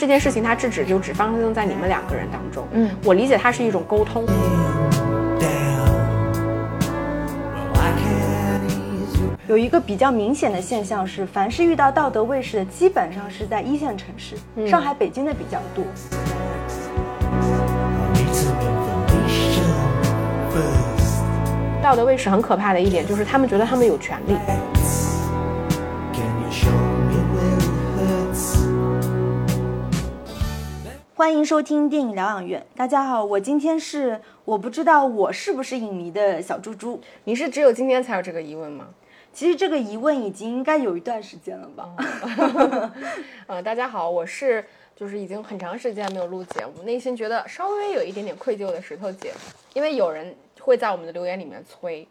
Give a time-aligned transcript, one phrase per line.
[0.00, 2.66] 这件事情它制止就只发生在你们两个人当中。
[2.72, 4.24] 嗯，我理解它是一种沟通。
[9.46, 15.84] 有一个比较明显的现象是，凡是遇到道德卫士的，基本上是在一线城市，上海、北京的比较多。
[21.82, 24.34] 道德卫士很可怕的一点就是他们觉得他们有权利。
[31.20, 32.66] 欢迎收听电影疗养院。
[32.74, 36.98] 大家好，我今天是我不知道我是不是影迷的小猪猪。
[37.24, 38.88] 你是只有今天才有这个疑问吗？
[39.30, 41.94] 其实这个疑问已经应该有一段时间了吧？
[43.48, 44.64] 呃，大家好，我是
[44.96, 49.30] 就是已经很长时间没有录节目，内心觉得稍微有一点点愧疚的石头姐，
[49.74, 52.08] 因为有人会在我们的留言里面催，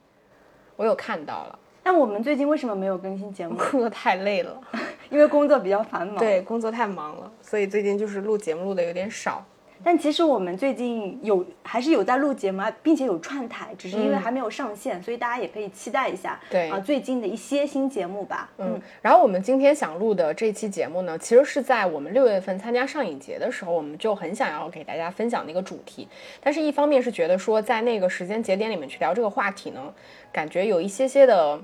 [0.75, 3.55] 我有看到了，但我们最近为什么没有更新节目？
[3.71, 4.59] 工作太累了，
[5.09, 6.17] 因为工作比较繁忙。
[6.17, 9.43] 对，工作太忙了，所以最近就是录节目录的有点少。
[9.83, 16.39] 但其实我们最近有还是有在录节目，啊，并且有串台，只是因为还没有上线，所以大家也可以期待一下。
[16.49, 18.49] 对啊，最近的一些新节目吧。
[18.57, 26.07] 嗯，然后我们今天想录的这期节目呢，其实是在我们六月份参加上影节的时候，我们就很想要给大家分享的一个主题。
[26.41, 29.93] 但是，一方面是觉得说，在那个时间节点里面去聊这个话题呢，
[30.31, 31.59] 感觉有一些些的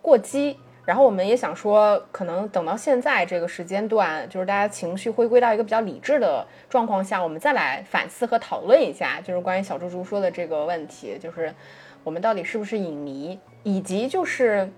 [0.00, 0.56] 过激。
[0.84, 11.54] 然后我们也想说，可能等到现在这个时间段，就是大家情绪回归到一个比较理智的状况下，我们再来反思和讨论一下，就是关于小猪猪说的这个问题，就是
[12.02, 14.68] 我们到底是不是影迷，以及就是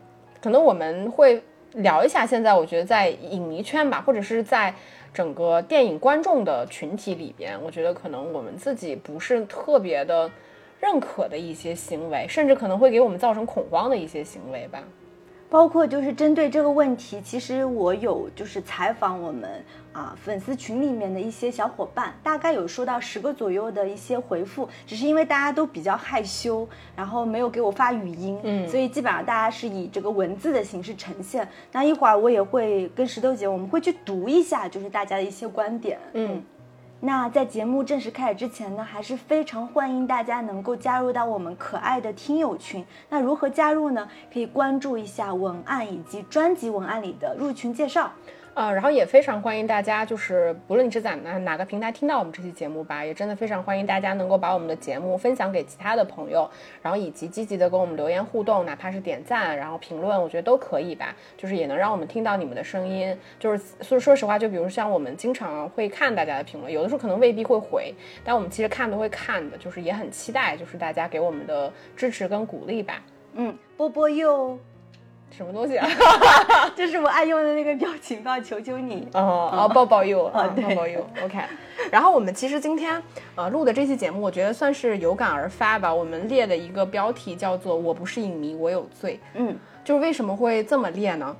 [0.42, 1.42] 可能我们会
[1.74, 4.74] 聊一下现在我觉得在影迷圈吧，或者是在
[5.14, 10.30] 整个电影观众的群体里边，我觉得可能我们自己不是特别的
[10.80, 14.82] 认可的一些行为，甚至可能会给我们造成恐慌的一些行为吧。
[15.52, 31.46] 包括就是针对这个问题，其实我有就是采访我们啊粉丝群里面的一些小伙伴，大概有收到十个左右的一些回复，只是因为大家都比较害羞，然后没有给我发语音，嗯所以基本上大家是以这个文字的形式呈现。
[31.70, 36.42] 那一会儿我也会跟石头姐，我们会去读一下，就是大家的一些观点，嗯
[37.04, 42.84] 那在节目正式开始之前呢，还是非常欢迎大家能够加入到我们可爱的听友群。
[43.08, 44.08] 那如何加入呢？
[44.32, 48.12] 可以关注一下文案以及专辑文案里的入群介绍。
[48.54, 56.46] 呃，然后也非常欢迎大家，就是不论你是在哪哪个平台听到我们这期节目吧，也真的非常欢迎大家能够把我们的节目分享给其他的朋友，
[56.82, 63.16] 然后以及积极的跟我们留言互动，哪怕是点赞，然后评论，我觉得都可以吧，就是也能让我们听到你们的声音。
[63.38, 73.02] 就是说说实话，就比如像我们经常会看大家的评论，有的时候可能未必会回，但我们其实看都会看的，就是也很期待，就是大家给我们的支持跟鼓励吧。
[73.32, 74.58] 嗯，波波哟，
[75.36, 75.88] 什么东西啊？
[76.76, 79.08] 这是我爱用的那个表情包，求求你。
[79.14, 81.04] 哦哦，抱抱 you 啊，对抱抱 you。
[81.24, 81.38] OK，
[81.90, 83.02] 然后我们其实今天
[83.34, 85.92] 呃录的这期节目，我觉得算是有感而发吧。
[85.92, 89.18] 我们列的一个标题叫做“我不是影迷，我有罪”。
[89.34, 91.34] 嗯，就是为什么会这么列呢？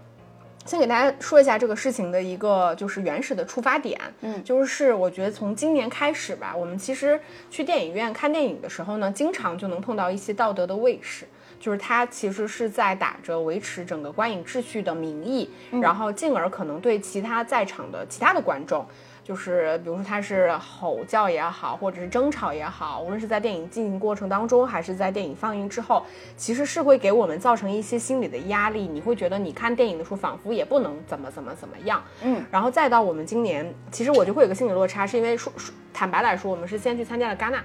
[0.65, 7.21] 先给大家说一下这个事情的一个就是原始的出发点，嗯就是我觉得从今年开始吧，我们其实
[7.51, 11.27] 去电影院看电影的时候呢，经常就能碰到一些道德的卫士，
[11.63, 15.49] 就是他其实是在打着维持整个观影秩序的名义，
[15.81, 18.85] 然后进而可能对其他在场的其他的观众。
[19.23, 26.05] 就是比如说他是吼叫也好，或者是争吵也好，无论是在电影进行过程当中，还是在电影放映之后，
[26.37, 28.89] 其实是会给我们造成一些心理的压力。
[28.89, 37.63] 你会觉得你看电影的时候仿佛也不能怎么怎么怎么样，嗯，然后再到我们今年，其实我就会有个心理落差，是因为说说坦白来说，我们是先去参加了戛纳。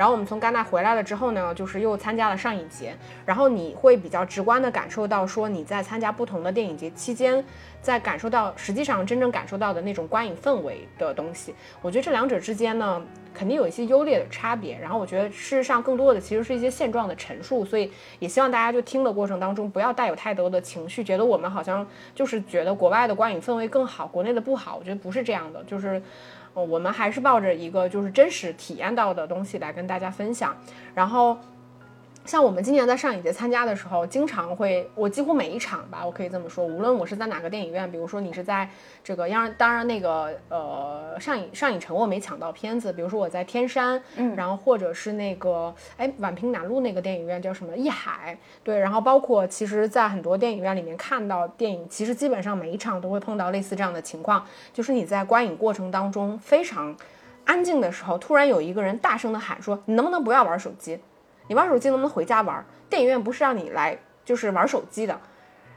[0.00, 2.96] 然后我们从戛纳回来了之后呢，就是又参加了上影节，
[3.26, 7.44] 然后你会比较直观的感受到说你在参加不同的电影节期间，
[7.82, 11.54] 在感受到实际上真正感受到的那种观影氛围的东西。
[11.82, 13.02] 我觉得这两者之间呢，
[13.34, 14.74] 肯定有一些优劣的差别。
[14.80, 24.76] 然后我觉得事实上更多的其实是一些现状的陈述，所以也希望大家就听的过程当中不要带有太多的情绪，觉得我们好像就是觉得国外的观影氛围更好，国内的不好。
[24.78, 26.00] 我觉得不是这样的，就是。
[26.54, 30.56] 我们还是抱着一个就是真实体验到的东西来跟大家分享。
[30.94, 31.38] 然后，
[32.26, 38.68] 像我们今年在上影节参加的时候，经常会，我几乎每一场吧，我可以这么说，无论我是在哪个电影院，比如说你是在
[39.02, 44.36] 这个，当然当然那个呃上影上影城我没抢到片子，比如说我在天山，嗯。
[44.36, 47.76] 然后或者是那个哎宛平南路那个电影院叫什么？
[47.76, 56.94] 艺海，对，然后包括其实，在很多电影院里面看到电影，其实基本上每一场都会碰到类似这样的情况，就是你在观影过程当中非常
[57.44, 61.00] 安静的时候，突然有一个人大声的喊说：“你能不能不要玩手机？
[61.50, 62.64] 你玩手机能不能回家玩？
[62.88, 65.20] 电影院不是让你来就是玩手机的。”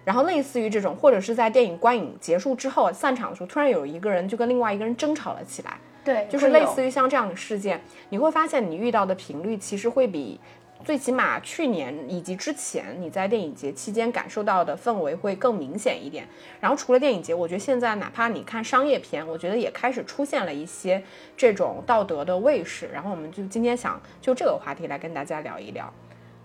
[0.05, 10.39] 然后类似于这种，或者是在电影观影结束之后散场的时候，突然有一个人就跟另外一个人争吵了起来，对，就是类似于像这样的事件，你会发现你遇到的频率其实会比
[10.83, 16.27] 最起码去年以及之前你在电影节期间感受到的氛围会更明显一点。
[16.59, 21.01] 然后除了电影节，我觉得现在哪怕你看商业片，我觉得也开始出现了一些
[21.37, 22.89] 这种道德的卫士。
[22.93, 25.91] 然后我们就今天想就这个话题来跟大家聊一聊。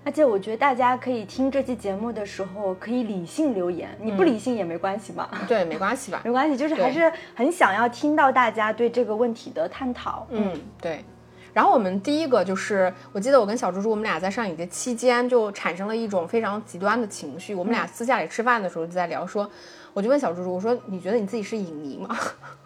[0.05, 6.23] 而且我觉得大家可以听这期节目的时候，可以理性留言，你不理性也没关系嘛，对，没关系吧？
[6.25, 10.26] 没关系，就是还是很想要听到大家对这个问题的探讨。
[10.31, 11.05] 嗯，对。
[11.58, 17.52] 然后我们第一个就是，我记得我跟小猪猪，我们俩在上影节期间就产生了一种非常极端的情绪。
[17.52, 19.50] 我们俩私下里吃饭的时候就在聊说，
[19.93, 22.16] 我就问小猪猪，我说你觉得你自己是影迷吗？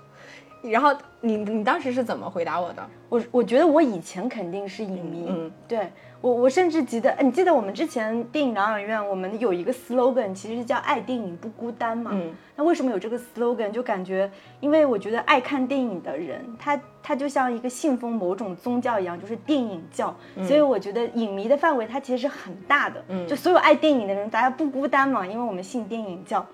[0.60, 2.86] 然后你你当时是怎么回答我的？
[3.08, 5.90] 我我觉得我以前肯定是影迷，嗯对
[6.22, 12.12] 我我甚至记得，呃你记得我们之前电影疗养院我们有一个 slogan，其实是叫爱电影不孤单嘛。
[12.14, 13.72] 嗯，那为什么有这个 slogan？
[13.72, 14.30] 就感觉，
[14.60, 20.14] 因为我觉得爱看电影的人，他他就像一个信奉某种宗教一样，就是电影教。
[20.46, 26.46] 所以我觉得影迷的范围它其实是很大的，嗯就所有爱电影的人，大家不孤单嘛，因为我们信电影教。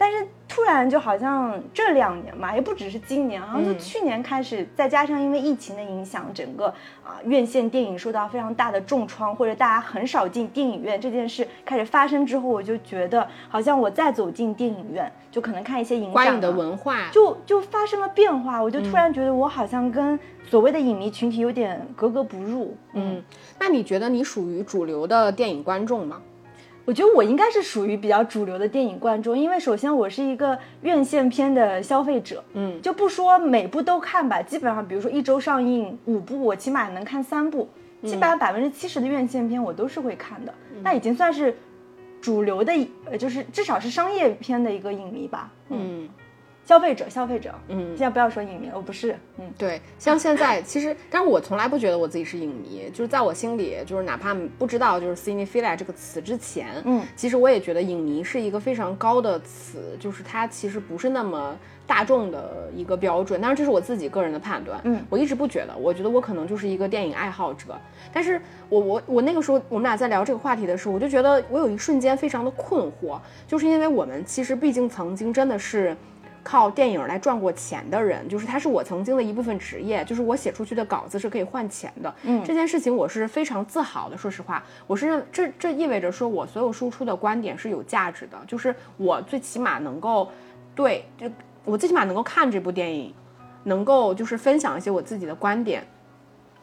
[0.00, 6.68] 但是突然就好像这两年嘛，也不只是今年，好像就去年开始，再加上因为疫情的影响，整个
[7.04, 20.18] 啊、院线电影受到非常大的重创，或者大家很少进电影院这件事开始发生之后，我就觉得好像我再走进电影院，就可能看一些影展、啊、观影的文化，就就发生了变化，我就突然觉得我好像跟
[20.48, 22.74] 所谓的影迷群体有点格格不入。
[22.94, 23.22] 嗯，
[23.58, 26.22] 那你觉得你属于主流的电影观众吗？
[26.90, 37.68] 我觉得我应该是属于比较主流的电影观众，因为首先我是一个院线片的消费者，嗯，就不说每部都看吧，基本上比如说一周上映五部，我起码能看三部，
[38.02, 40.52] 基本上百分之七十的院线片我都是会看的，
[40.82, 41.56] 那已经算是
[42.20, 42.72] 主流的，
[43.04, 46.08] 呃，就是至少是商业片的一个影迷吧，嗯
[46.70, 47.96] 消费者，消费者，嗯。
[47.96, 61.58] 现，在不要说影迷，我不是，嗯，对，像现在 其实，但是我从来不觉得我自己是影迷，就是在我心里，就是哪怕不知道就是 cinephilia 这个词之前，嗯，其实我也觉得影迷是一个非常高的词，就是它其实不是那么
[61.88, 65.04] 大众的一个标准，当然这是我自己个人的判断，嗯。
[65.10, 67.76] 我一直不觉得，我觉得我可能就是一个电影爱好者，
[68.12, 73.18] 但是我我我那个时候我们俩在聊这个话题的时候，我就觉得我有一瞬间非常的困惑，
[73.48, 75.96] 就是因为我们其实毕竟曾经真的是。
[76.42, 82.14] 靠电影来赚过钱的人，就是他是我曾经的一部分职业，就是我写出去的稿子是可以换钱的。
[82.22, 84.16] 嗯这件事情我是非常自豪的。
[84.16, 90.30] 说实话，我是认这这意味着说我所有输出的观点是有价值的，就是我最起码能够
[90.74, 91.30] 对，就
[91.64, 93.14] 我最起码能够看这部电影，
[93.64, 95.86] 能够就是分享一些我自己的观点。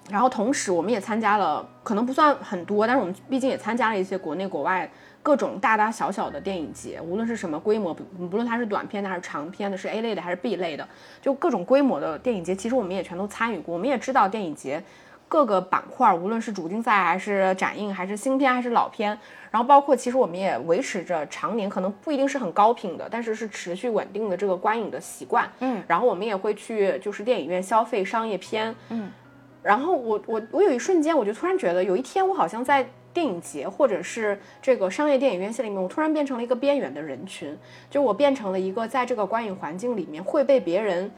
[0.10, 4.90] 然后同时，我们也参加了，可能不算很多，但是我们毕竟也参加了一些国内国外
[5.28, 10.88] 各种大大小小的电影节，无论是什么规模，不不论它是短片的还是长片的，是 A 类的还是 B 类的，
[11.22, 13.74] 就各种规模的电影节，其实我们也全都参与过。
[13.74, 14.82] 我们也知道电影节
[15.28, 19.20] 各个板块，无论是主竞赛还是展映，还是新片还是老片，
[19.52, 25.46] 然后包括其实我们也维持着常年可能不一定是很高频的，但是是持续稳定的这个观影的习惯。
[25.60, 28.74] 嗯，然后我们也会去就是电影院消费商业片。
[28.88, 29.12] 嗯。
[29.62, 37.58] 然后我我我有一瞬间，我就突然觉得，有一天我好像在电影节或者是这个商业电影院线里面，我突然变成了一个边缘的人群，
[37.90, 41.10] 就我变成了一个在这个观影环境里面会被别人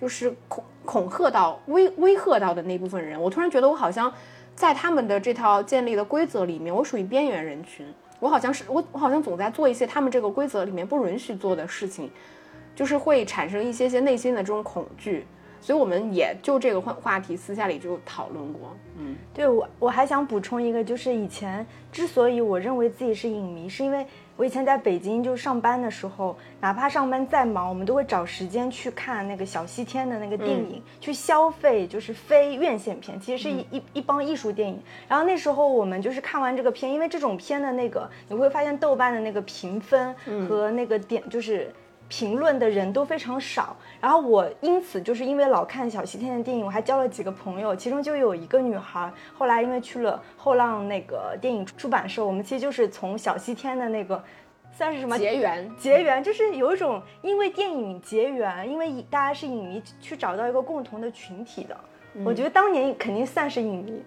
[0.00, 3.22] 就是恐恐吓到、威威吓到的那部分人。
[3.22, 4.12] 我突然觉得我好像
[4.56, 7.86] 在他们的这套建立的规则里面，我属于边缘人群。
[8.18, 12.10] 我好像是我我好像总在做一些他们这个规则里面不允许做的事情，
[12.74, 15.24] 就是会产生一些些内心的这种恐惧。
[15.66, 24.06] 所以我们也就这个话话题私下里就讨论过，嗯对我我还想补充一个，就是以前之所以我认为自己是影迷，是因为
[24.36, 34.80] 我以前在北京就上班的时候，哪怕上班再忙，我们都会找时间去看那个小西天的那个电影，去消费就是非院线片，其实是一、一一帮艺术电影。
[35.08, 40.14] 然后那时候我们就是看完这个片，因为这种片的那个你会发现豆瓣的那个评分
[40.48, 41.72] 和那个点就是。
[42.08, 54.22] 评论的人都非常少，然后我因此就是因为老看小西天的电影，我还交了几个朋友，其中就有一个女孩，后来因为去了后浪那个电影出版社，我们其实就是从小西天的那个
[54.72, 61.76] 算是什么结缘结缘，就是有一种因为电影结缘，因为大家是影迷去找到一个共同的群体的。
[62.24, 64.02] 我觉得当年肯定算是影迷，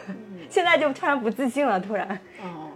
[0.50, 2.06] 现在就突然不自信了，突然。
[2.42, 2.68] 哦，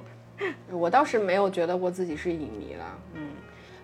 [0.71, 3.28] 我倒是没有觉得过自己是影迷了，嗯。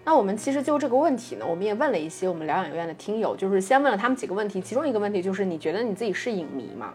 [0.04, 6.92] 那我们其实就这个问题呢，我们也问了一些我们疗养院的听友，就是先问了他们几个问题，其中一个问题就是你觉得你自己是影迷吗？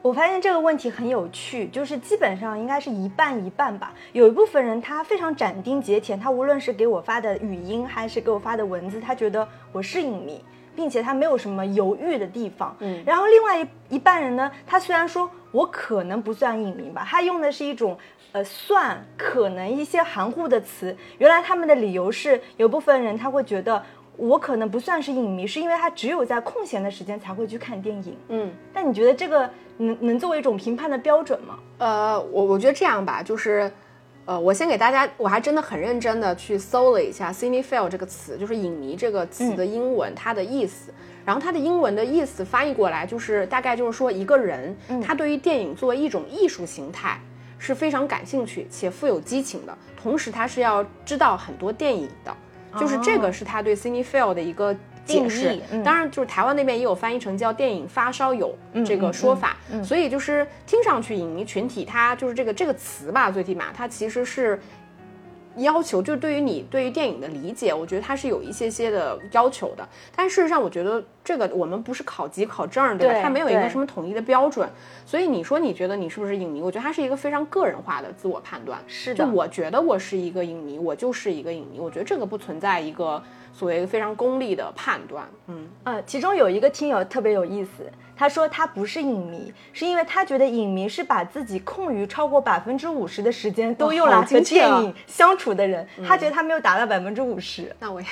[0.00, 3.94] 我发现这个问题很有趣，就是基本上应该是一半一半吧。
[4.12, 10.44] 有一部分人他非常斩钉截铁，他无论是给我发的语音还是给我发的文字，他觉得我是影迷，
[10.76, 12.76] 并且他没有什么犹豫的地方。
[12.80, 17.96] 嗯，然后另外一一半人呢，他虽然说我可能不算影迷吧，他用的是一种
[18.34, 20.94] 呃算可能一些含糊的词。
[21.18, 23.82] 原来他们的理由是，有部分人他会觉得。
[24.16, 28.16] 我可能不算是影迷，是因为他只有在空闲的时间才会去看电影。
[28.28, 31.58] 嗯，但你觉得这个能能作为一种评判的标准吗？
[31.78, 33.68] 呃，我我觉得这样吧，就是，
[34.24, 40.94] 呃，我先给大家，我还真的很认真的去搜了一下 “cinephile” 这个词，就是影迷这个词的英文，它的意思。
[41.24, 47.18] 然后它的英文的意思翻译过来就是大概就是说一个人，他对于电影作为一种艺术形态
[47.64, 52.36] 是非常感兴趣且富有激情的，同时他是要知道很多电影的，
[52.78, 54.76] 就是这个是他对 cinephile 的一个。
[55.06, 58.56] 解定释当然就是台湾那边也有翻译成叫电影发烧友
[58.86, 64.58] 这个说法，所以就是听上去影迷群体它就是这个这个词吧，最起码它其实是
[65.56, 69.88] 要求，就对于你对于电影的理解，我觉得它是有一些些的要求的。
[70.14, 73.14] 但事实上，我觉得这个我们不是考级考证，对吧？
[73.14, 74.68] 对它没有一个什么统一的标准，
[75.06, 76.60] 所以你说你觉得你是不是影迷？
[76.60, 78.78] 我觉得它是一个非常个人化的自我判断。
[78.86, 81.78] 是的，就我觉得我是一个影迷，我就是一个影迷。
[81.78, 85.28] 我觉得这个不存在一个所谓非常功利的判断。
[85.46, 97.74] 嗯，呃，其中有一个听友特别有意思，他说他不是影迷，是因为他觉得影迷是把自己空余超过百分之五十的时间都用来好和电影相处的人，他觉得他没有达到百分之五十。
[97.80, 98.06] 那我也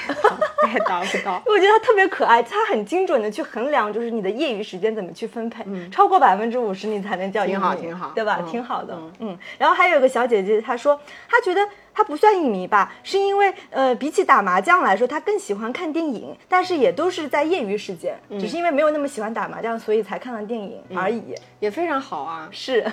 [0.62, 1.42] 我也达不到。
[1.46, 8.38] 我觉得他特别可爱，他很精准的去衡量，就是你的业余时间怎么去分配，超过百分之五十你才能叫影迷好挺好对吧？
[8.40, 11.60] 嗯挺好的，嗯然后还有一个小姐姐，她说她觉得
[11.94, 21.34] 她不算影迷吧，是因为呃，比起打麻将来说，他更喜欢看电影，但是也都是在业余时间，只是因为没有那么喜欢打麻将，所以才看了电影而已。
[21.60, 22.48] 也非常好啊。
[22.50, 22.84] 是，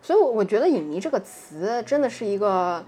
[0.00, 2.84] 所以，我我觉得“影迷”这个词真的是一个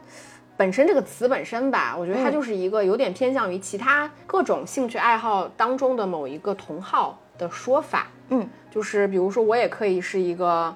[0.56, 8.06] 本身这个词本身吧，我觉得它就是一个有点偏向于其他各种兴趣爱好当中的某一个同好的说法。
[8.28, 10.74] 嗯，就是比如说，我也可以是一个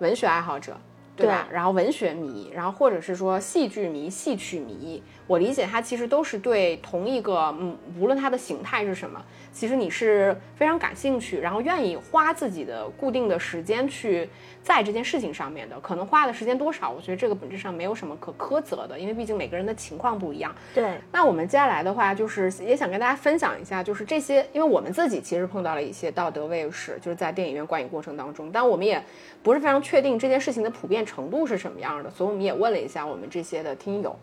[0.00, 0.76] 文学爱好者。
[1.18, 1.46] 对吧？
[1.48, 9.22] 对然后文学迷，然后或者是说戏剧迷、戏曲迷，我理解它其实都是对同一个，嗯，无论它的形态是什么，
[9.52, 14.28] 其实你是非常感兴趣，然后愿意花自己的固定的时间去
[14.68, 15.80] 在这件事情上面的。
[15.80, 20.54] 可能花的时间多少，我觉得这个本质上没有什么可苛责的，因为毕竟每个人的情况不一样。
[20.74, 29.02] 对，那我们接下来的话，就是也想跟大家分享一下，就是这些，因为我们自己其实碰到了一些道德卫士，就是在电影院观影过程当中，但我们也
[29.42, 34.14] 不是非常确定这件事情的普遍程度是什么样的，所以我们也问了一下我们这些的听友。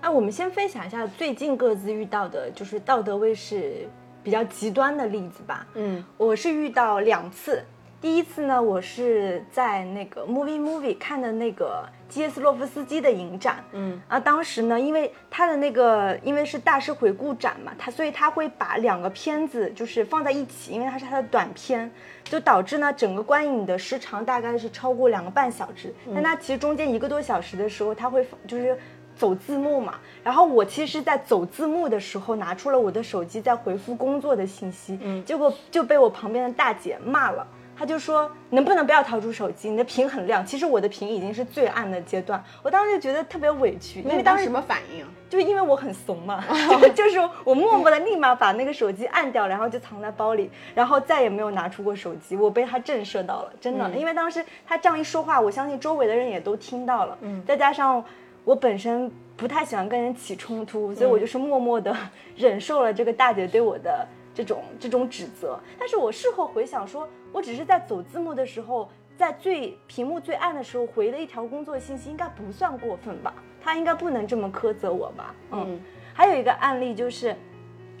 [0.00, 3.86] 啊，我们先分享一下最近各自遇到的，就是道德卫士
[4.22, 5.66] 比较极端的例子吧。
[5.74, 7.62] 嗯，我是遇到两次。
[8.02, 21.88] 第一次呢，我是在那个 Movie Movie 看的那个基耶斯洛夫斯基的影展，嗯啊，当时呢，因为他的那个因为是大师回顾展嘛，他所以他会把两个片子就是放在一起，因为它是他的短片，
[22.24, 28.76] 就导致呢整个观影的时长大概是超过两个半小时，但它其实中间一个多小时的时候，他会就是。
[29.14, 37.46] 走字幕嘛，然后我其实，在走字幕的时候，拿出了我的手机在回复工作的信息，嗯，结果就被我旁边的大姐骂了。
[37.82, 39.68] 她就说：“能不能不要掏出手机？
[39.68, 45.08] 你的屏很亮。”其实我的屏已经是最暗的阶段，我当时就觉得特别委屈，因为当时什么反应啊？
[45.28, 46.44] 就是因为我很怂嘛，
[46.94, 52.36] 就是我默默的立马把那个手机按掉，然后就藏在包里，然后再也没有拿出过手机。
[52.36, 58.04] 我被他震慑到了，真的，因为当时他这样一说话，我相信周围的人也都听到了，嗯，再加上
[58.44, 61.92] 我本身不太喜欢跟人起冲突，所以我就是默默的
[62.36, 65.58] 忍受了这个大姐对我的这种这种指责。
[65.78, 68.90] 但是我事后回想说，我只是在走字幕的时候。
[69.14, 73.32] 在最屏幕最暗的时候回了一条工作信息，应该不算过分吧？
[73.62, 75.34] 他应该不能这么苛责我吧？
[75.50, 75.80] 嗯，
[76.14, 77.36] 还有一个案例就是，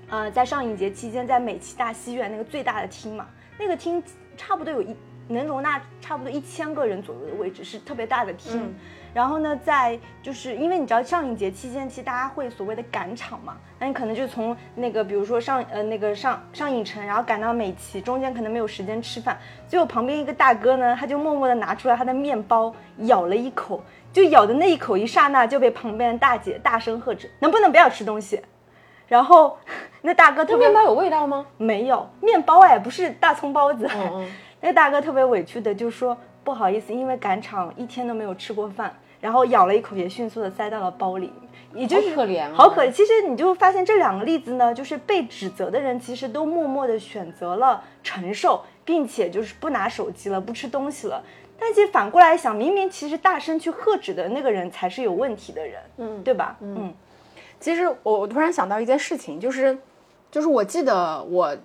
[0.08, 4.02] 呃，在上影节期间，在美琪大戏院那个最大的厅嘛，那个厅
[4.38, 4.96] 差不多有一
[5.28, 8.74] 能容纳差不多一千个人左右的位置，是特别大的厅。
[9.14, 19.38] 然后呢，在就是因为你知道上影节期间，其实大家会所谓的赶场嘛，那你可能就从那个比如说上呃那个上上影城，然后赶到美琪，中间可能没有时间吃饭。
[19.68, 28.40] 最后旁边一个大哥呢，他就默默的拿出来他的面包，咬了一口，就咬的那一口一刹那就被旁边的大姐大声喝止，能不能不要吃东西？
[29.08, 29.58] 然后
[30.00, 31.44] 那大哥特别 面包有味道吗？
[31.58, 33.86] 没有面包哎，不是大葱包子。
[33.94, 41.32] 嗯嗯 那个大哥特别委屈的就说不好意思，因为赶场一天都没有吃过饭，然后咬了一口也迅速的塞到了包里，
[41.72, 42.90] 也就是好可怜啊好可怜。
[42.90, 51.22] 其实你就发现这两个例子呢，就是被指责的人其实都默默的选择了承受，并且就是不拿手机了，不吃东西了。
[51.56, 56.56] 但其实反过来想，明明其实大声去喝止的那个人才是有问题的人，嗯，对吧？
[56.60, 56.92] 嗯
[57.60, 59.78] 其实我我突然想到一件事情，就是
[60.32, 61.56] 就是我记得我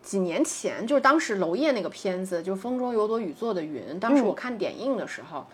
[0.00, 5.46] 几年前，就是当时娄烨那个片子，就《风中有朵雨做的云》，当时我看点映的时候。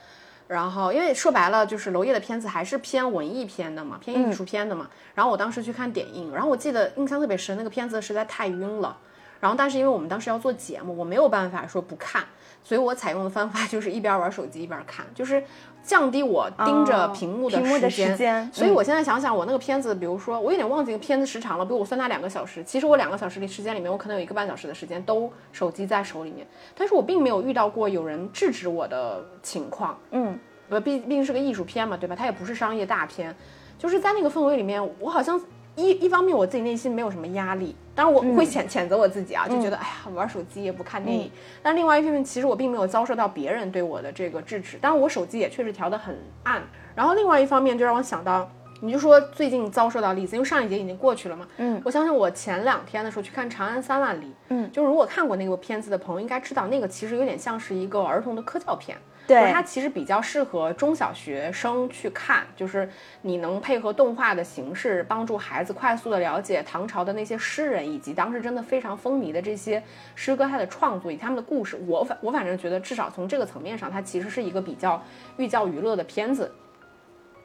[0.49, 4.89] 然后，因为说白了，就是娄烨的片子还是偏文艺片的嘛，偏艺术片的嘛。
[5.15, 8.97] 然后我当时去看点映，然后我记得印象特别深，那个片子实在太晕了。
[9.41, 12.25] 然后，但是因为我们当时要做节目，我没有办法说不看，
[12.63, 15.43] 所以我采用的方法 就是一边玩手机一边看，就是
[15.83, 17.57] 降低我盯着哦屏幕的
[17.91, 18.11] 时间。
[18.11, 26.47] 时间所以嗯我现在想想，我那个片子，比如说我有点忘记那个片子时长了，比如我算它两个小时，其实我两个小时的时间里面，我可能有一个半小时的时间都手机在手里面，
[26.77, 29.99] 但是我并没有遇到过有人制止我的情况。
[30.11, 30.39] 嗯，
[30.69, 32.15] 呃，毕毕竟是个艺术片嘛，对吧？
[32.15, 33.35] 它也不是商业大片，
[33.79, 35.41] 就是在那个氛围里面，我好像
[35.75, 41.29] 一一方面我自己内心没有什么压力，当然我会谴、谴责我自己啊，就觉得、哎呀玩手机也不看电影，
[41.61, 46.63] 但另外一方面其实我并没有遭受到别人对我的这个制止，当然我手机也确实调得很暗，
[46.95, 48.49] 然后另外一方面就让我想到。
[48.81, 51.45] 你就说最近遭受到例子，因为上一节已经过去了嘛。
[51.57, 58.97] 嗯我相信，我前两天的时候去看《长安三万里》，嗯，就如果看过那个片子的朋友应该知道，那个其实有点像是一个儿童的科教片。
[59.29, 62.91] 对就是它其实比较适合中小学生去看，就是
[63.23, 69.81] 你能配合动画的形式，帮助孩子快速的了解唐朝的那些诗人，以及当时真的非常风靡的这些
[70.15, 71.79] 诗歌，它的创作以及他们的故事。
[71.87, 75.01] 我反我反正觉得，至少从这个层面上，它其实是一个比较
[75.37, 76.51] 寓教于乐的片子。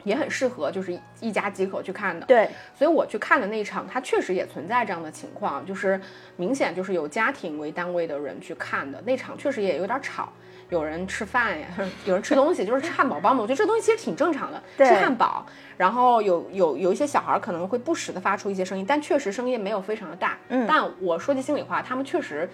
[0.04, 5.98] 也很适合就是一家几口去看的，对，所以我去看的那一场，它确实也存在这样的情况，就是
[6.36, 10.30] 明显就是有家庭为单位的人去看的那场，确实也有点吵，
[10.74, 11.66] 有人吃饭呀，
[12.04, 13.40] 有人吃东西，就是吃汉堡包嘛。
[13.40, 20.36] 我觉得这东西其实挺正常的，对吃汉堡，然后有有有一些小孩可能会不时的发出一些声音，但确实声音没有非常的大。
[20.48, 22.50] 嗯，但我说句心里话，他们确实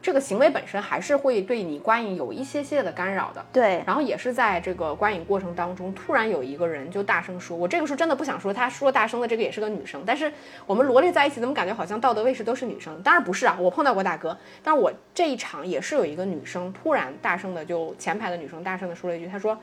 [0.00, 3.44] 这个行为本身还是会对你观影有一些些的干扰的。
[3.52, 10.32] 对，然后也是在这个观影过程当中，突然有一个人就大声说：“我这个时候真的不想说，他说大声的这个也是个女生，但是
[10.66, 13.02] 我们罗列在一起，怎么感觉好像道德卫士都是女生？
[13.02, 19.58] 当然不是啊，我碰到过大哥，但是我这一场也是有一个女生突然大声的就前排的女生大声的说了一句，她说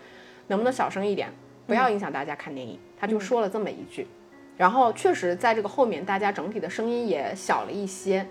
[0.48, 1.30] 能不能小声一点，
[1.66, 2.78] 不要影响大家看电影。
[3.00, 4.06] 她就说了这么一句，
[4.58, 8.28] 然后确实在这个后面大家整体的声音也小了一些。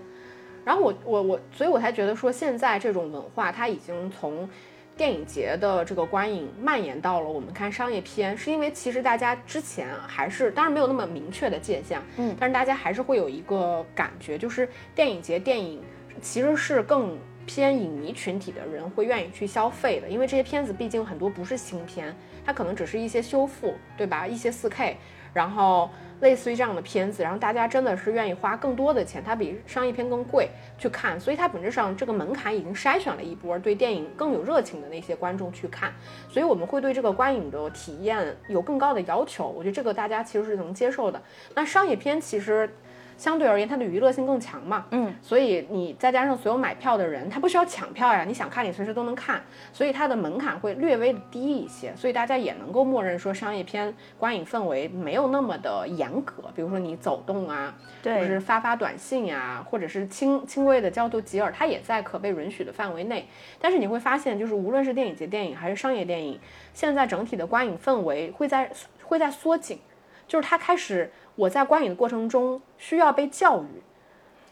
[0.65, 4.49] 然后我我我，所以我才觉得说，现在这种文化它已经从
[4.97, 15.81] 电影节的这个观影蔓延到了我们看商业片，是因为其实大家之前还是当然没有那么明确的界限，嗯但是大家还是会有一个感觉，就是电影节电影
[16.21, 24.25] 其实是更偏影迷群体的人会愿意去消费的，因为这些片子毕竟很多不是新片，它可能只是一些修复，对吧？
[24.25, 24.95] 一些 4K，
[25.33, 25.89] 然后
[26.25, 35.93] 类似于这样的片子，然后大家真的是愿意花更多的钱，它比商业片更贵去看，所以它本质上这个门槛已经筛选了一波对电影更有热情的那些观众去看，
[36.27, 41.21] 所以我们会对这个观影的体验有更高的要求，我觉得这个大家其实是能接受的。
[41.53, 42.67] 那商业片其实。
[43.17, 57.73] 相对而言，它的娱乐性更强嘛，嗯，所以你再加上所有买票的人，他不需要抢票呀，你想看你随时都能看，所以它的门槛会略微的低一些，所以大家也能够默认说商业片观影氛围没有那么的严格，比如说你走动啊，
[58.03, 58.15] 对。
[58.15, 63.27] 或者是发发短信呀、或者是轻轻微的交头接耳，它也在可被允许的范围内。
[63.59, 66.39] 但是你会发现，就是无论是电影节电影还是商业电影，
[66.73, 68.69] 现在整体的观影氛围会在
[69.03, 69.79] 会在缩紧，
[70.27, 73.81] 就是它开始我在观影的过程中需要被教育，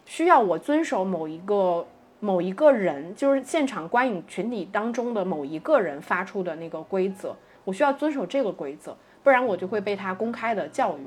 [0.06, 1.88] 需要我遵守某一个
[2.20, 11.02] 某一个人，就是现场观影群体当中的某一个人发出的那个规则，我需要遵守这个规则，不然我就会被他公开的教育。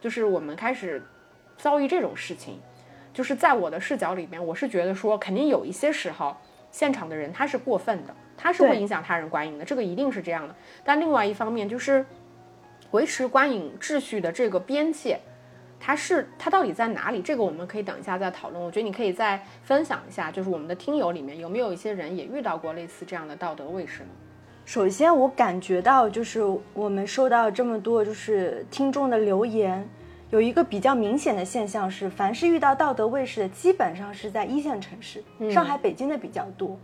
[0.00, 1.02] 就是我们开始
[1.56, 2.60] 遭遇这种事情，
[3.12, 6.36] 就是在我的视角里边，我是觉得说，肯定有一些时候，
[6.70, 10.54] 现场的人他是过分的，他是会影响他人观影的，这个一定是这样的。
[10.84, 12.04] 但另外一方面，就是
[12.96, 15.20] 维持观影秩序的这个边界，
[15.78, 17.20] 它是它到底在哪里？
[17.20, 18.64] 这个我们可以等一下再讨论。
[18.64, 24.08] 我觉得你可以再分享一下，就是我们的听友里面有没有一些人也遇到过类似这样的道德卫士呢？
[24.64, 29.86] 首先，我感觉到就是我们收到这么多就是听众的留言，
[30.30, 36.78] 有一个比较明显的现象是，凡是遇到道德卫士的，基本上是在一线城市，上海、北京的比较多。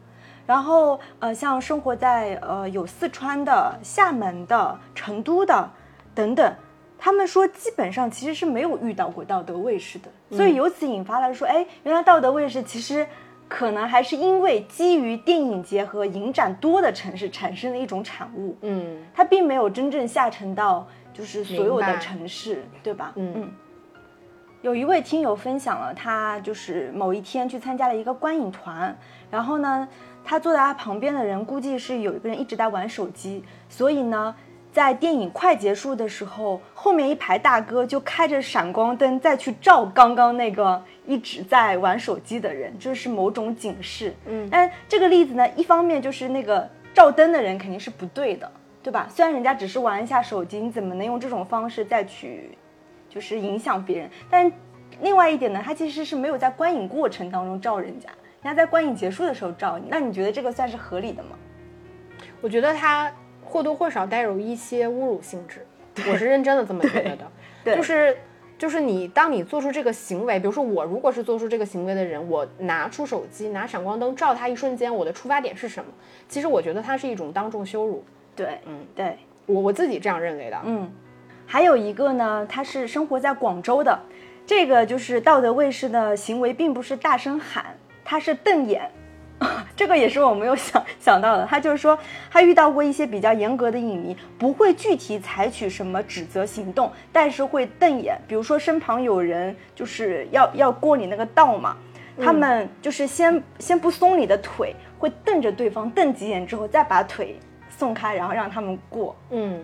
[0.44, 5.70] 然后，呃，像生活在呃有四川的、厦门的、成都的
[6.14, 6.54] 等等，
[6.98, 13.06] 他们说基本上其实是没有遇到过道德卫士的，所以由此引发了说，哎，原来道德卫士其实
[13.48, 23.12] 可能还是因为基于电影节和影展多的城市产生的一种产物，嗯它并没有真正下沉到就是所有的城市，对吧？
[23.16, 23.52] 嗯。
[24.62, 28.96] 有一位听友分享了，他就是某一天去参加了一个观影团，
[29.28, 29.88] 然后呢，
[30.24, 34.32] 他坐在他旁边的人估计是有一个人一直在玩手机，所以呢，
[34.72, 44.14] 在电影快结束的时候，后面一排大哥就开着闪光灯再去照刚刚那个一直在玩手机的人，这是某种警示。
[44.26, 48.50] 嗯但这个例子呢，一方面就是那个照灯的人肯定是不对的，
[48.82, 49.06] 对吧？
[49.10, 52.56] 虽然人家只是玩一下手机，你怎么能用这种方式再去
[53.10, 54.10] 就是影响别人？
[54.30, 54.50] 但
[55.02, 58.08] 另外一点呢，他其实是没有在观影过程当中照人家，
[58.42, 61.30] 人家在观影结束的时候照你，那你觉得这个算是合理的吗？
[62.40, 63.12] 我觉得它
[63.52, 65.66] 或多或少带有一些侮辱性质，
[66.10, 67.30] 我是认真的这么觉得的。
[67.62, 68.16] 对就是
[68.56, 75.92] 就是你当你做出这个行为，比如说我如果是做出这个行为的人，我拿出手机拿闪光灯照他一瞬间，我的出发点是什么？
[76.30, 78.02] 其实我觉得它是一种当众羞辱，
[78.34, 80.58] 对，嗯，对，我我自己这样认为的。
[80.64, 80.90] 嗯，
[81.44, 83.98] 还有一个呢，他是生活在广州的，
[84.46, 88.90] 这个就是道德卫士的行为，并不是大声喊，他是瞪眼。
[89.74, 91.98] 这个也是我没有想想到的，他就是说
[92.30, 101.76] 他遇到过一些比较严格的影迷，不会具体采取什么指责行动，但是会瞪眼，比如说身旁有人就是要要过你那个道嘛，
[102.20, 107.38] 他们就是先先不松你的腿，会瞪着对方瞪几眼之后，再把腿
[107.70, 109.16] 送开，然后让他们过。
[109.30, 109.60] 嗯，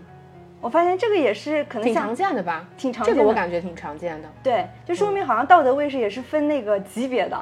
[0.60, 2.66] 我发现这个也是可能挺常见的吧？
[2.76, 3.20] 挺常见的。
[3.20, 4.28] 这个我感觉挺常见的。
[4.42, 7.38] 对，就说明好像道德卫士也是分那个级别的，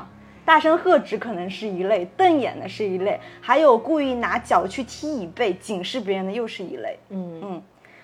[0.47, 6.97] 大声喝止可能是一类，瞪眼的是一类，还有故意拿脚去踢椅背警示别人的又是一类。
[7.11, 7.63] 嗯嗯，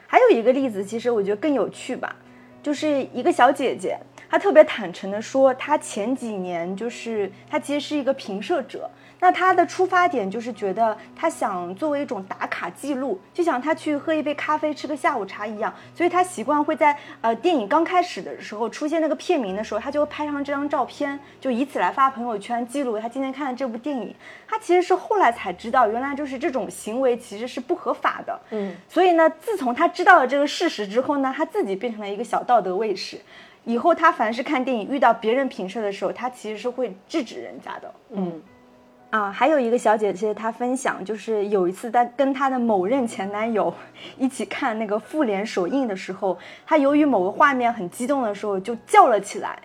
[0.08, 2.16] 还有一个例子，其实我觉得更有趣吧，
[2.60, 3.96] 就是一个小姐姐，
[4.28, 8.90] 她特别坦诚的说，她前几年就是她其实是一个评射者。
[9.22, 24.12] 那他的出发点就是觉得他想作为一种打卡记录，就像他去喝一杯咖啡、吃个下午茶一样，所以他习惯会在呃电影刚开始的时候出现那个片名的时候，他就会拍上这张照片，就以此来发朋友圈记录他今天看的这部电影。
[24.48, 28.40] 他其实是后来才知道，原来就是这种行为其实是不合法的。
[28.50, 33.20] 嗯，所以呢，自从他知道了这个事实之后呢，他自己变成了一个小道德卫士。
[33.64, 37.94] 以后他凡是看电影遇到别人评射的时候，他其实是会制止人家的。
[38.10, 38.42] 嗯
[39.12, 43.72] 啊，还有一个小姐姐，她分享就是有一次在跟她的某任前男友
[44.16, 49.58] 一起看那个复联首映的时候，她由于某个画面很激动的时候就叫了起来，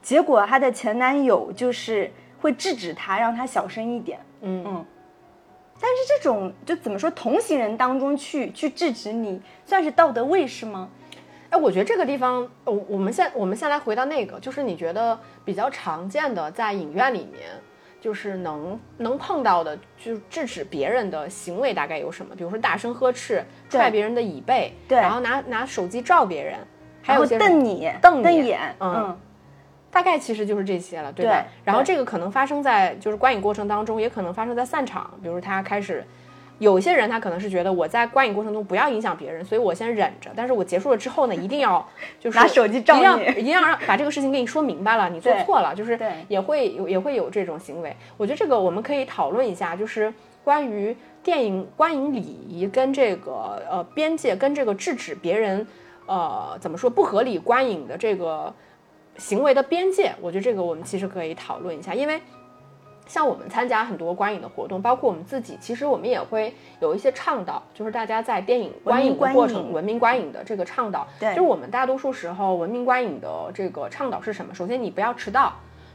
[0.00, 4.18] 结果她的前男友就是会制止她，让她小声一点。
[4.40, 4.86] 嗯嗯
[5.78, 10.88] 但是这种就怎么说，同行人当中去去制止你，算是道德卫士吗？
[11.50, 17.42] 哎，我觉得这个地方，我我们先我们先来回到那个，就是你觉得比较常见的在影院里面，
[18.04, 22.34] 就是能能碰到的，就是制止别人的行为大概有什么？
[22.36, 26.58] 比如说大声呵斥、踹别人的椅背，对然后拿拿手机照别人，
[27.00, 29.18] 还有一些瞪你，瞪瞪眼，嗯嗯，
[29.90, 31.32] 大概其实就是这些了，对吧？
[31.32, 36.04] 对对然后这个可能发生在就是观影过程当中，也可能发生在散场，比如他开始。
[36.60, 41.84] 有些人他可能是觉得我在观影过程中不要影响别人，所以我先忍着，但是我结束了之后呢，一定要
[42.20, 47.94] 就是拿手机照一定要你一定要让把这个事情给你说明白了，你做错了，就是对也会有也会有这种行为。
[48.16, 50.14] 我觉得这个我们可以讨论一下，就是
[50.44, 55.66] 关于电影观影礼仪跟这个呃边界跟这个制止别人
[56.06, 58.54] 呃怎么说不合理观影的这个
[59.16, 62.20] 行为的边界，我觉得这个我们其实可以讨论一下，因为。
[63.06, 71.06] 像我们参加很多观影的活动，包括我们自己，其实我们也会有一些倡导，就是大家在电影观影的过程，文明观影的这个倡导。
[71.20, 74.54] 对就是我们大多数时候文明观影的这个倡导是什么？
[74.54, 75.52] 首先你不要迟到，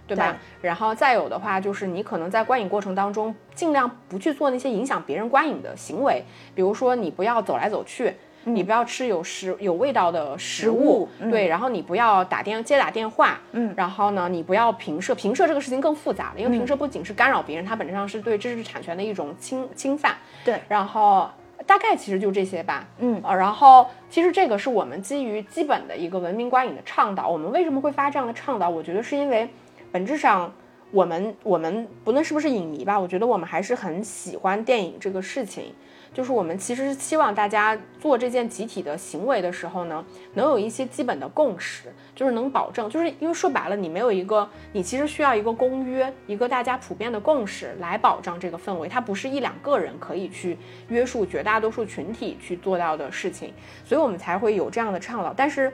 [0.08, 0.38] 对吧？
[0.62, 8.14] 然后再有的话就是你可能在观影过程当中尽量不去做那些影响别人观影的行为，比如说你不要走来走去。
[8.46, 13.74] 你不要吃有食有味道的食物，对，然后你不要打电接打电话，嗯。
[13.76, 20.60] 然后呢，你不要平射，平射这个事情更复杂了，因为平射不仅是干扰别人，它本质上是对知识产权的一种侵侵犯，对。
[20.68, 21.30] 然后
[21.66, 23.22] 大概其实就这些吧，嗯。
[23.24, 27.28] 呃，然后其实这个是我们基于基本的一个文明观影的倡导。
[27.28, 28.70] 我们为什么会发这样的倡导？
[28.70, 29.48] 我觉得是因为
[29.92, 30.52] 本质上
[30.92, 35.74] 我们我们不论是不是影迷吧，我觉得我们还是很喜欢电影这个事情。
[36.12, 53.54] 就是我们其实是希望大家做这件集体的行为的时候呢，能有一些基本的共识，就是能保证，就是因为说白了，你没有一个，你其实需要一个公约，一个大家普遍的共识来保障这个氛围，它不是一两个人可以去约束绝大多数群体去做到的事情，
[53.86, 55.32] 所以我们才会有这样的倡导。
[55.32, 55.72] 但是，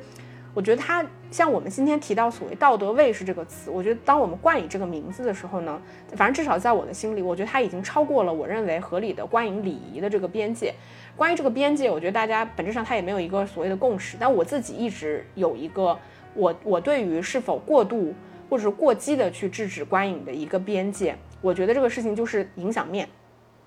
[0.55, 5.79] 我觉得它像我们今天提到所谓“道德卫士”这个词，我觉得当我们冠以这个名字的时候呢，
[6.15, 10.73] 反正至少在我的心里，我觉得它已经超过了我认为合理的观影礼仪的这个边界。
[11.17, 15.97] 关于这个边界，我觉得大家本质上它也没有一个所谓的共识，但我自己一直有一个
[16.33, 18.13] 我我对于是否过度
[18.49, 23.07] 或者是过激的去制止观影的一个边界，我觉得这个事情就是影响面。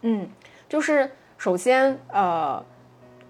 [0.01, 0.27] 嗯
[0.69, 2.65] 就是首先，呃，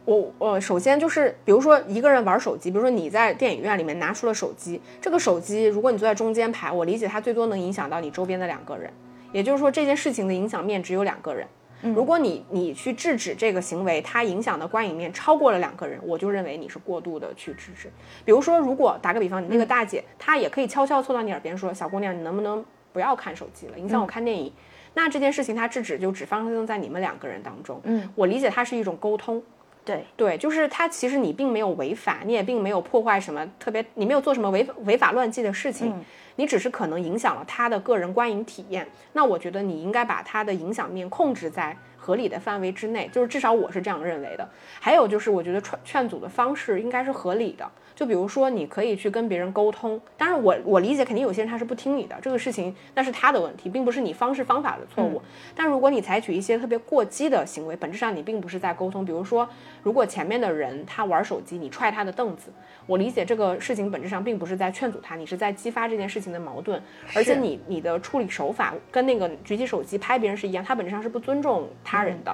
[0.08, 8.90] 我我首先就是，比如说一个人玩手机，比如说你在电影院里面拿出了手机，这个手机如果你坐在中间排，我理解它最多能影响到你周边的两个人，
[9.32, 11.46] 也就是说这件事情的影响面只有两个人。
[11.94, 17.92] 如果你你去制止这个行为，它影响的观影面超过了两个人，我就认为你是过度的去制止。
[18.24, 24.50] 比如说，如果打个比方，你那个大姐、她也可以悄悄凑到你耳边说：“小姑娘，你能不能不要看手机了，影响我看电影？”
[24.94, 27.78] 那这件事情它制止就只发生在你们两个人当中。
[27.84, 29.42] 嗯，我理解它是一种沟通。
[29.88, 36.04] 对，对，就是他其实你并没有违法，你也并没有破坏什么特别，你没有做什么违违法乱纪的事情，
[36.36, 38.86] 你只是可能影响了他的个人观影体验。
[39.14, 44.46] 那我觉得你应该把他的影响面控制在合理的范围之内，就是至少我是这样认为的。
[44.78, 47.66] 还有就是，我觉得劝劝阻的方式应该是合理的。
[47.98, 55.20] 就比如说，你可以去跟别人沟通，当然我我理解，肯定有些人他是不听你的，这个事情那是他的问题，并不是你方式方法的错误。
[55.52, 59.04] 但如果你采取一些特别过激的行为，本质上你并不是在沟通。
[59.04, 59.48] 比如说，
[59.82, 62.52] 如果前面的人他玩手机，你踹他的凳子，
[62.86, 66.80] 我理解这个事情本质上并不是在劝阻他，你是在激发这件事情的矛盾，
[67.16, 72.32] 而且你你的处理手法跟那个举起手机拍别人是一样，他本质上是不尊重他人的。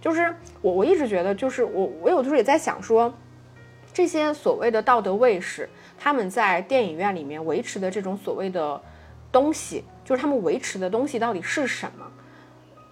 [0.00, 3.12] 就是我我一直觉得，就是我我有的时候也在想说。
[3.94, 8.78] 这些所谓的道德卫士，他们在电影院里面维持的这种所谓的
[9.30, 12.04] 东西，就是他们维持的东西到底是什么？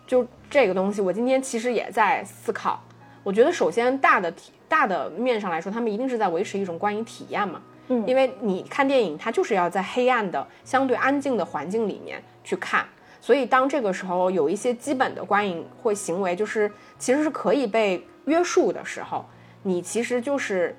[0.06, 2.80] 就这个东西，我今天其实也在思考。
[3.24, 7.60] 我觉得首先大的体大的面上来说，他们一定是在维持一种观影体验嘛。
[7.88, 12.86] 嗯因为你看电影，它就是要在黑暗的、相对安静的环境里面去看。
[13.20, 19.24] 所以当这个时候有一些基本的观影或行为，就是其实是可以被约束的时候，
[19.62, 20.76] 你其实就是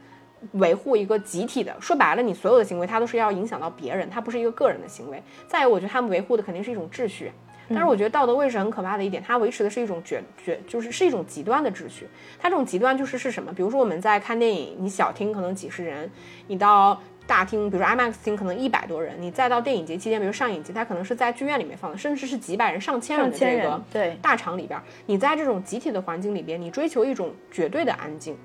[0.51, 1.75] 维护一个集体的。
[1.79, 5.21] 说白了，你所有的行为它都是要影响到别人，它不是一个个人的行为。
[5.47, 7.31] 再有，我觉得他们维护的肯定是一种秩序。
[7.69, 12.05] 但是我觉得道德卫士很可怕的一点，它维持的是一种绝绝，就是是一种极端的秩序。
[12.37, 13.53] 它这种极端就是是什么？
[13.53, 16.11] 比如说我们在看电影，你小厅可能几十人，
[16.45, 28.37] 你到大厅，比如说 IMAX 厅可能一百多人，你再到电影节期间，比如上影节，它可能是在剧院里面放的，甚至是几百人、上千人的这个对大场里边，你在这种集体的环境里边，你追求一种绝对的安静，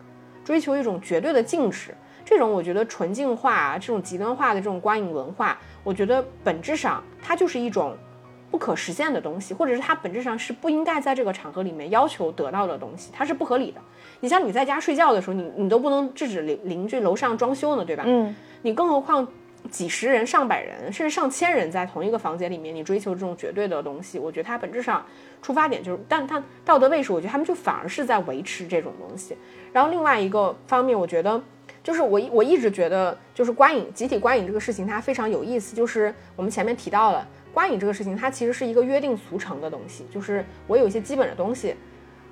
[0.48, 1.94] 追求一种绝对的静止。
[2.24, 7.94] 这种我觉得纯净化啊，这种极端化的这种观影文化，我觉得本质上它就是一种
[8.50, 13.80] 不可实现的东西，或者是它本质上是不应该在这个场合里面要求得到的东西，它是不合理的。
[14.20, 18.04] 你像你在家睡觉的时候，你你都不能制止邻邻居楼上装修呢，对吧？
[18.06, 19.28] 嗯，你更何况
[19.70, 25.04] 几十人、上百人，甚至上千人在同一个房间里面，你追求这种绝对的东西，我觉得它本质上
[25.40, 29.36] 出发点就是，但它道德卫士，我觉得他们就反而是在维持这种东西。
[29.72, 31.40] 然后另外一个方面，我觉得
[31.82, 35.76] 就是我我一直觉得，就是观影集体观影这个事情，它非常有意思。
[35.76, 41.74] 就是我们前面提到了观影这个事情，它其实是一个约定俗成的东西，就是我有一些基本的东西。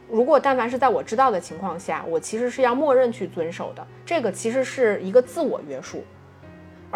[0.08, 3.84] 如果但凡是在我知道的情况下，我其实是要默认去遵守的。
[4.04, 6.04] 这个其实是一个自我约束，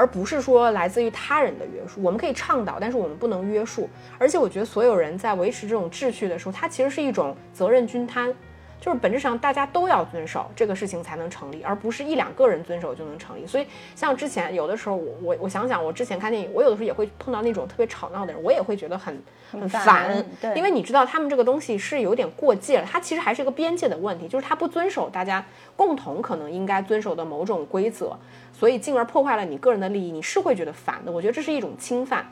[0.00, 2.02] 而不是说来自于他人的约束。
[2.02, 3.86] 我们可以倡导，但是我们不能约束。
[4.18, 8.34] 而且我觉得所有人在维持这种秩序的时候，它其实是一种责任均摊，
[8.80, 13.46] 就是本质上大家都要遵守这个事情才能成立，而不是一两个人遵守就能成立。
[13.46, 20.24] 所以像之前有的时候我，我我想想，我之前看电影，我有的时候也会碰到那种特别吵闹的人，我也会觉得很很烦
[20.56, 25.44] 因为你知道他们这个东西是有点过界了，它其实还是一个边界的问题，就是他不遵守大家
[25.76, 28.16] 共同可能应该遵守的某种规则，
[28.52, 31.12] 所以进而破坏了你个人的利益，你是会觉得烦的。
[31.12, 32.26] 我觉得这是一种侵犯。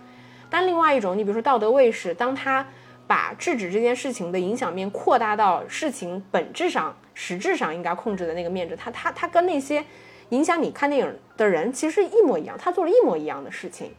[0.49, 2.67] 但另外一种，你比如说道德卫士，当他
[3.09, 9.83] 把制止这件事情的影响面扩大到事情本质上、实质上应该控制的那个面值，他他他跟那些
[10.29, 13.93] 影响你看电影的人其实一模一样，他做了一模一样的事情，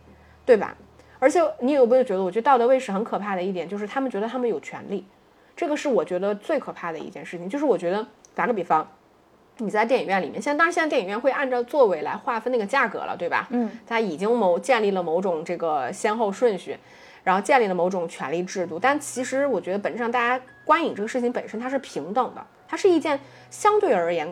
[0.46, 0.78] 对吧？
[1.18, 5.04] 而且你有没有觉得，我觉得道德卫士很可怕的一点就是他们觉得他们有权利，
[5.56, 7.50] 这个是我觉得最可怕的一件事情。
[7.50, 8.88] 就是我觉得打个比方，
[9.58, 13.48] 你在电影院里面，现在当然现在电影院会按照座位来划分那个价格了，对吧？
[13.50, 16.78] 嗯，它已经某建立了某种这个先后顺序，
[17.24, 18.80] 然后建立了某种权利制度。
[18.80, 24.32] 但其实我觉得本质上大家观影这个事情本身它是平等的，它是一件相对而言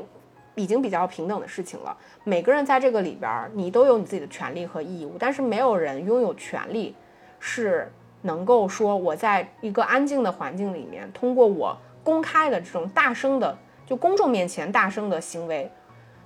[0.56, 1.96] 已经比较平等的事情了。
[2.24, 6.96] 每个人在这个里边，你都有你自己的权利和义务，但是没有人拥有权利
[7.40, 7.92] 是
[8.24, 15.72] 能够说我在一个安静的环境里面，通过我公开的这种大声的，就公众面前大声的行为，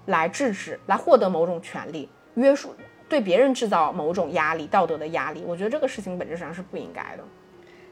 [0.06, 2.74] 来制止，来获得某种权利，约束
[3.12, 5.44] 对别人制造某种压力，道德的压力。
[5.46, 7.24] 我觉得这个事情本质上是不应该的。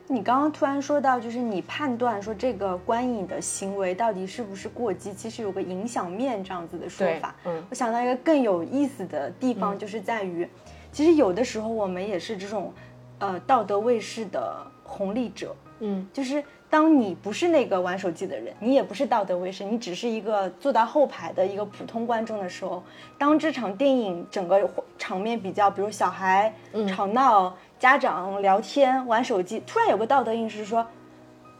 [0.08, 7.36] 你刚刚突然说到，就是你判断说这个观影的行为到底是不是过激，其实有个影响面这样子的说法。
[7.46, 10.48] 嗯我想到一个更有意思的地方，就是在于，
[10.90, 12.74] 其实有的时候我们也是这种，
[13.20, 15.54] 呃，道德卫士的红利者。
[15.82, 22.84] 嗯，就是当你不是那个玩手机的人，你也不是道德卫士，你只是一个坐到后排的一个普通观众的时候，
[23.18, 26.54] 当这场电影整个场面比较，比如小孩
[26.88, 30.86] 吵闹、家长聊天、玩手机，突然有个道德意识说，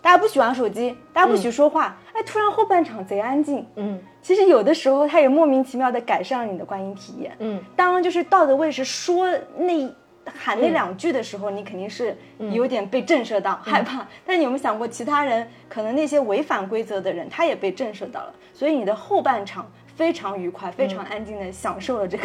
[0.02, 7.36] 大家不许玩手机，大家不许说话，哎，突然后半场贼安静，嗯其实有的时候他也莫名其妙的改善了你的观影体验。
[7.40, 9.90] 嗯，当就是道德卫士说那
[10.38, 12.16] 喊那两句的时候，你肯定是
[12.52, 14.06] 有点被震慑到、害怕。
[14.26, 22.24] 但你有没有想过，其他人可能那些违反规则的人，他也被震慑到了，所以你的后半场非常愉快、非常安静的享受了这个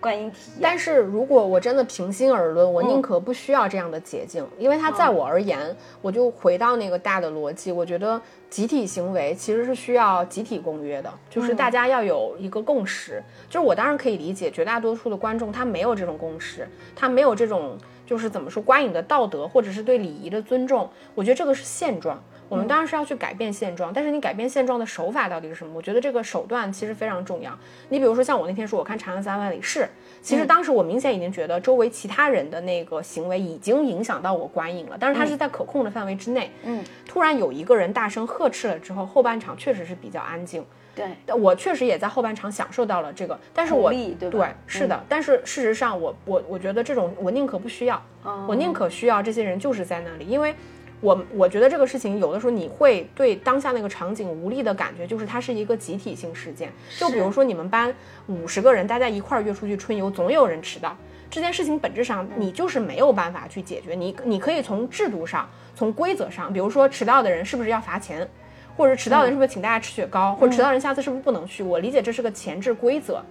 [0.00, 0.58] 观影体验。
[0.60, 13.22] 但是如果我真的平心而论，我宁可不需要这样的捷径，因为它在我而言，我就回到那个大的逻辑，我觉得集体行为其实是需要集体公约的，就是大家要有一个共识。
[13.48, 17.76] 就是我当然可以理解，绝大多数的观众他没有这种共识，他没有这种
[18.10, 22.20] 就是怎么说观影的道德或者是对礼仪的尊重，我觉得这个是现状。
[22.48, 25.72] 我们当然是要去改变现状，但是你改变现状的手法到底是什么？
[25.72, 27.56] 我觉得这个手段其实非常重要。
[27.90, 29.88] 你比如说像我那天说，我看《长安三万里》是，
[30.20, 36.50] 其实当时我明显已经觉得周围其他人的那个行为已经影响到我观影了，但是它是在可控的范围之内。
[36.64, 40.66] 嗯，突然有一个人大声呵斥了之后，后半场确实是比较安静。
[40.94, 48.46] 对，但我确实也在后半场享受到了这个，但是我对是的，但是事实上我我我觉得这种我宁可不需要，哦。
[48.48, 50.54] 我宁可需要这些人就是在那里，因为
[51.00, 56.70] 我我觉得这个事情有的时候你会对当下那个场景无力的感觉，就是它是一个集体性事件。
[56.98, 57.94] 就比如说你们班
[58.26, 60.96] 五十个人，大家一块儿约出去春游，总有人迟到。
[61.30, 68.28] 这件事情本质上你就是没有办法去解决，你你可以从制度上、从规则上，比如说迟到的人是不是要罚钱，
[68.76, 71.62] 或者迟到的人是不是请大家吃雪糕，或者迟到的人下次是不是不能去？
[71.62, 73.22] 我理解这是个前置规则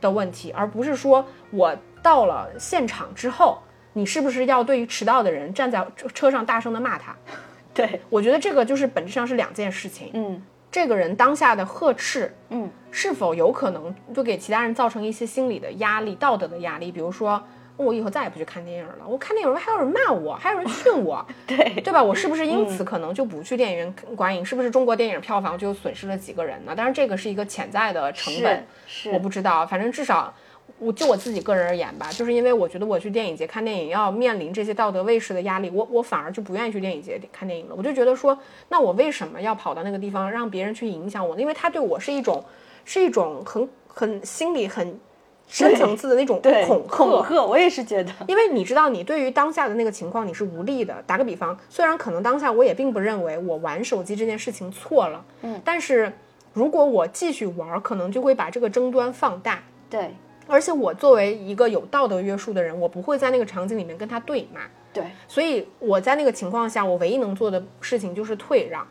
[0.00, 3.58] 的问题，而不是说我到了现场之后，
[3.92, 7.14] 你是不是要对于迟到的人站在车车上大声的骂他？
[7.74, 10.10] 对，我觉得这个就是本质上是两件事情。
[10.14, 16.92] 嗯这个人当下的呵斥，嗯，是否有可能就给其他人造成一些心理的压力、道德的压力？
[16.92, 17.42] 比如说，
[17.84, 22.02] 我以后再也不去看电影了，我看电影还有人骂我，还有人 训我，对对吧？
[22.02, 24.44] 我是不是因此可能就不去电影院观影？
[24.44, 26.74] 是不是中国电影票房就损失了几个人呢？
[26.74, 29.64] 当然，这个是一个潜在的成本，是我不知道。
[29.64, 30.34] 反正至少，
[30.80, 37.74] 我就我自己个人而言吧，就是因为我觉得我去电影节看电影要面临这些道德卫士的压力，我我反而就不愿意去电影节看电影了。
[37.76, 38.36] 我就觉得说，
[38.68, 41.40] 那我为什么要跑到那个地方让别人去影响我呢？
[41.40, 42.42] 因为他对我是一种，
[42.84, 44.98] 是一种很很心理很
[45.48, 46.88] 深层次的那种恐吓。
[46.88, 51.02] 恐吓，我也是觉得，因为你知道，你对于当下的那个情况你是无力的。
[51.06, 56.12] 打个比方，虽然可能当下我也并不认为我玩手机这件事情错了，嗯，但是
[56.52, 59.62] 如果我继续玩，可能就会把这个争端放大。
[59.88, 60.14] 对
[60.46, 68.86] 而且我作为一个有道德约束的人，我不会在那个场景里面跟他对骂，对，所以我在那个情况下，我唯一能做的事情就是退让。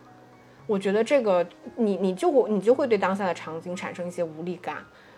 [0.68, 1.46] 我觉得这个
[1.78, 4.76] 你你就会你就会对当下的场景产生一些无力感。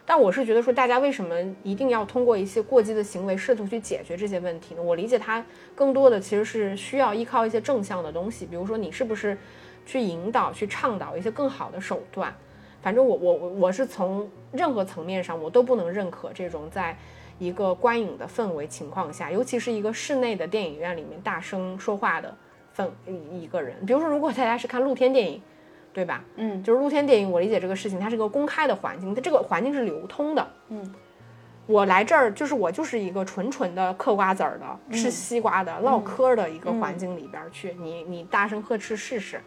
[0.09, 4.81] 但我是觉得说，大家为什么一定要通过一些过激的行为试图去解决这些问题呢？
[4.81, 5.45] 我理解它
[5.75, 9.37] 更多的其实是需要依靠一些正向的东西，比如说你是不是
[9.85, 12.35] 去引导、去倡导一些更好的手段。
[12.81, 16.97] 反正我我我我是从任何层面上我都不能认可这种在
[17.37, 22.35] 一个观影的氛围情况下，尤其是一个室内的电影院里面大声说话的
[22.75, 23.75] 氛一一个人。
[23.85, 25.39] 比如说，如果大家是看露天电影，
[25.93, 26.23] 对吧？
[26.35, 26.61] 嗯。
[26.63, 30.47] 就是露天电影，我理解这个事情，它是个公开的环境，它这个环境是流通的。
[30.69, 30.93] 嗯，
[31.65, 39.41] 我来这儿就是我就是一个纯纯的嗑瓜子儿的、吃西瓜的、唠嗑的一个环境里边儿去，你你大声呵斥试试，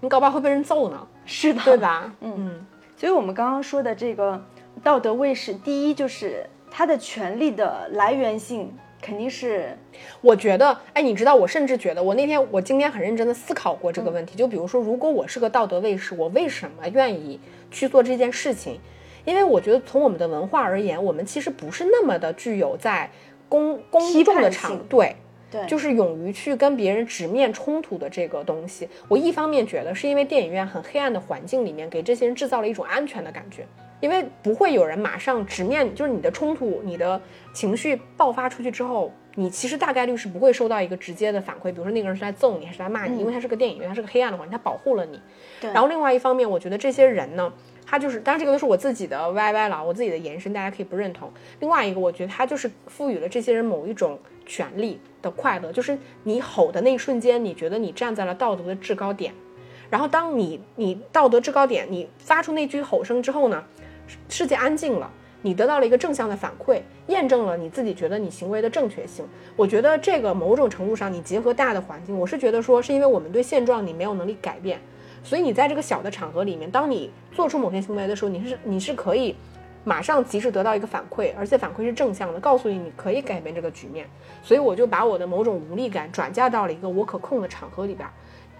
[0.00, 2.12] 你搞不好会被人揍呢，是的，对吧？
[2.20, 2.64] 嗯。
[2.96, 4.40] 所以我们刚刚说的这个
[4.82, 8.72] 道德卫士，第一就是他的权利的来源性
[9.04, 9.76] 肯定是
[10.22, 14.34] 我觉得，哎，你知道，我甚至觉得，我那天我今天很认真的思考过这个问题。
[14.34, 17.38] 就比如说，如果我是个道德卫士，我为什么愿意
[17.70, 18.80] 去做这件事情？
[19.26, 23.10] 因为我觉得从我们的文化而言，我们其实不是那么的具有在
[23.48, 25.14] 公公众的场对。
[25.50, 28.88] 对，就是是勇于去跟别人直面冲突的这个东西。
[29.06, 33.64] 我一方面觉得是因为电影院很黑暗的环境里面给这些人制造了一种安全的感觉，
[34.04, 37.18] 因为不会有人马上直面，就是你的冲突、你的
[37.54, 45.18] 情绪爆发出去之后，你其实大概率是不会收到一个直接的反馈，比如说那个人是在揍你还是在骂你，因为他是个电影院，他是个黑暗的环境，他保护了你。
[45.58, 47.50] 对然后另外一方面，我觉得这些人呢，
[47.86, 51.32] 他就是，当然这个都是我自己的 YY 了，我自己的延伸，大家可以不认同。
[51.60, 59.32] 另外一个，我觉得他就是赋予了这些人某一种权利的快乐，就是你吼的那一瞬间，你觉得你站在了道德的制高点。
[59.88, 63.64] 然后当你你道德制高点，你发出那句吼声之后呢，
[64.28, 65.10] 世界安静了，
[65.42, 69.24] 你得到了一个正向的反馈，验证了你自己觉得你行为的正确性。
[69.56, 74.80] 我觉得这个某种程度上，你结合大的环境，我是觉得说，是因为我们对现状你没有能力改变，
[75.22, 79.36] 所以你在这个小的场合里面，当你做出某些行为的时候，你是你是可以
[79.84, 84.06] 马上及时得到一个反馈，而且反馈是正向的，告诉你你可以改变这个局面。
[84.42, 88.08] 所以我就把我的某种无力感转嫁到了一个我可控的场合里边，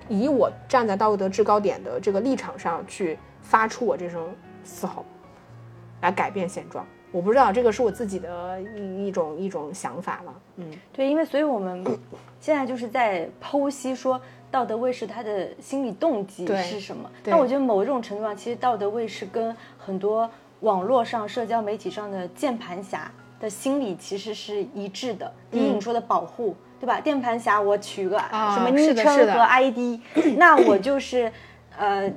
[0.09, 4.23] 以我站在道德制高点的这个立场上去发出我这声
[4.63, 5.05] 嘶吼，
[6.05, 6.87] 来改变现状。
[7.11, 11.85] 我不知道这个是我自己的一一种一种想法了，嗯，对，因为所以我们
[12.41, 17.09] 现在就是在剖析说道德卫士他的心理动机是什么。
[17.23, 20.29] 对但我觉得某一种程度上，其实道德卫士跟很多
[20.61, 25.33] 网络上、社交媒体上的键盘侠的心理其实是一致的。
[25.53, 27.01] 第一，嗯你说的保护，对吧？
[27.01, 30.01] 键盘侠我取个啊什么昵称和 ID，
[30.37, 31.31] 那我就是
[31.79, 32.13] 呃。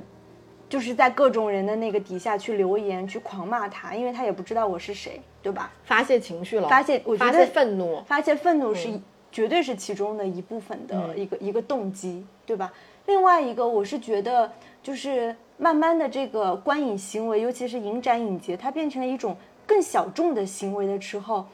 [0.68, 5.70] 就是在各种人的那个底下去留言，去狂骂他，因为他也不知道我是谁，对吧？
[5.84, 9.02] 发泄情绪了，发泄我觉发得泄愤怒，发泄愤怒是嗯
[9.32, 12.72] 绝对是其中的一部分的嗯一个、一个动机，对吧？
[13.06, 14.52] 另外一个，我是觉得
[14.82, 21.46] 就是慢慢的这个观影行为，尤其是影展影节，它变成了一种更小众的行为的时候，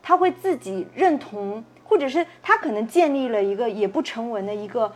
[0.00, 4.92] 他会自己认同，或者是他可能建立了一个也不成文的一个。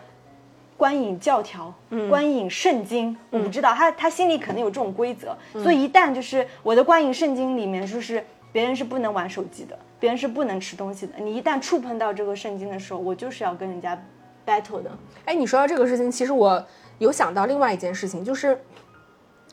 [0.77, 2.09] 观影教条，嗯。
[2.09, 5.63] 观影圣经，我不知道他他心里可能有这种规则，嗯。
[5.63, 14.01] 所以一旦就是我的观影圣经里面就是别人是不能玩手机的，别人是不能吃东西的，你一旦触碰到这个圣经的时候，我就是要跟人家
[14.47, 14.91] battle 的。
[15.25, 16.65] 哎，你说到这个事情，其实我
[16.99, 18.61] 有想到另外一件事情，就是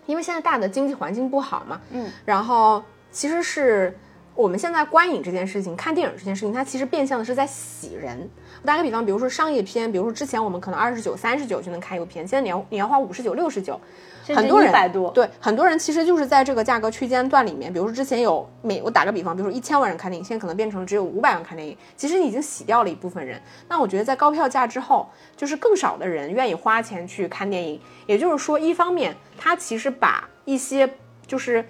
[0.06, 3.98] 因为现在大的经济环境不好嘛，嗯，然后其实是
[4.36, 8.30] 我们现在观影这件事情、看电影这件事情，它其实变相的是在洗人。
[8.62, 13.80] 我打个比方，比如说商业片，比如说之前我们可能二十九、三十九就能看一部片，现在你要你要花五十九、六十九，
[14.36, 14.72] 很多人
[15.14, 23.42] 对很多人其实就是在这个价格区间段里面，比如说之前有每我打个比方，比如说一千万人看电影，现在可能变成只有五百万看电影，其实你已经洗掉了一部分人。
[23.68, 30.88] 那我觉得在高票价之后，就是更少的人愿意花钱去看电影，也就是说，一方面它其实把一些
[31.26, 31.66] 就是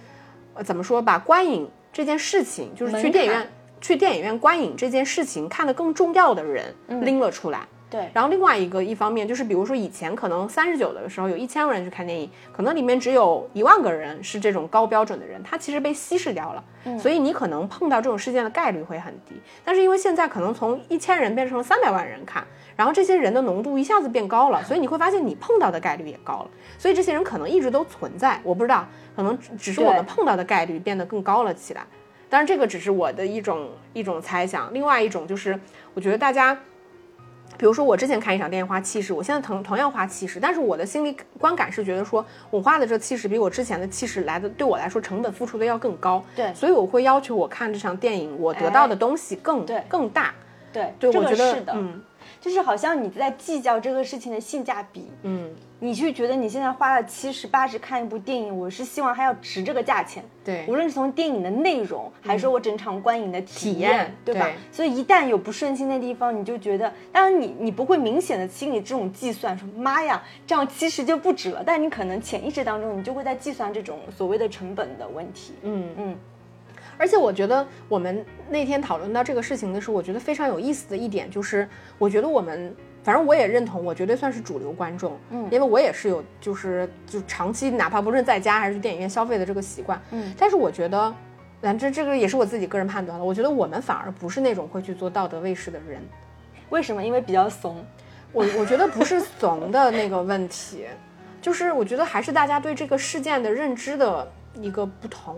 [0.55, 3.49] 呃怎么说，把观影这件事情，就是去电影院
[3.81, 7.67] 去电影院观影这件事情看得更重要的人拎了出来。
[7.89, 16.63] 对，然后另外一个一方面就是，比如说以前可能三十九的时候有一千个人去看电影，可能里面只有一万个人是这种高标准的人，他其实被稀释掉了，
[16.97, 19.35] 所以你可能碰到这种事件的概率会很低。
[19.65, 22.41] 但是因为现在可能从一千人变成了三百万人看，
[22.77, 31.85] 然后这些人的浓度一下子变高了，所以你会发现你碰到的概率也高了，所以这些人可能一直都存在，我不知道，可能只只是我们碰到的概率变得更高了起来。
[32.31, 34.73] 当然，这个只是我的一种一种猜想。
[34.73, 35.59] 另外一种就是，
[35.93, 36.55] 我觉得大家，
[37.57, 46.23] 比如说我之前看一场电影花七十，我现在同同样花七十，但是我的心理观感是觉得说，我花的这七十比我之前的七十来的对我来说成本付出的要更高。
[46.33, 50.33] 对所以我会要求我看这场电影，我得到的东西更、对更大。
[50.71, 52.01] 对，对，我觉得个是的，嗯
[52.41, 60.23] 就是好像你在计较这个事情的性价比，嗯，你去觉得你现在花了七十八十看一部电影，我是希望它要值这个价钱。
[60.43, 64.55] 对无论是从电影的内容，还是说我整场观影的体体验对吧对？
[64.71, 71.61] 所以一旦有不顺心的地方，你就觉得，当然你你不会明显的心里这种计算，说妈呀，这样七十就不止了。
[71.63, 75.53] 但你可能潜意识当中，你就会在计算这种所谓的成本的问题。
[75.61, 76.17] 嗯嗯，
[77.01, 82.71] 而且我觉得我们那天讨论到这个事情的时候，我觉得非常有意思的一点就是，我觉得我们
[83.03, 91.11] 反正我也认同，我绝对算是主流观众，嗯因为我也是有就是就长期哪怕不论在家还是去电影院消费的这个习惯，嗯，但是我觉得，
[91.59, 95.99] 反正这个也是我自己个人判断了，我觉得我们反而不是那种会去做道德卫士的人，
[96.69, 97.03] 为什么？
[97.03, 97.83] 因为比较怂。
[98.33, 100.85] 我我觉得不是怂的那个问题，
[101.41, 105.37] 就是我觉得还是大家对这个事件的认知的一个不同。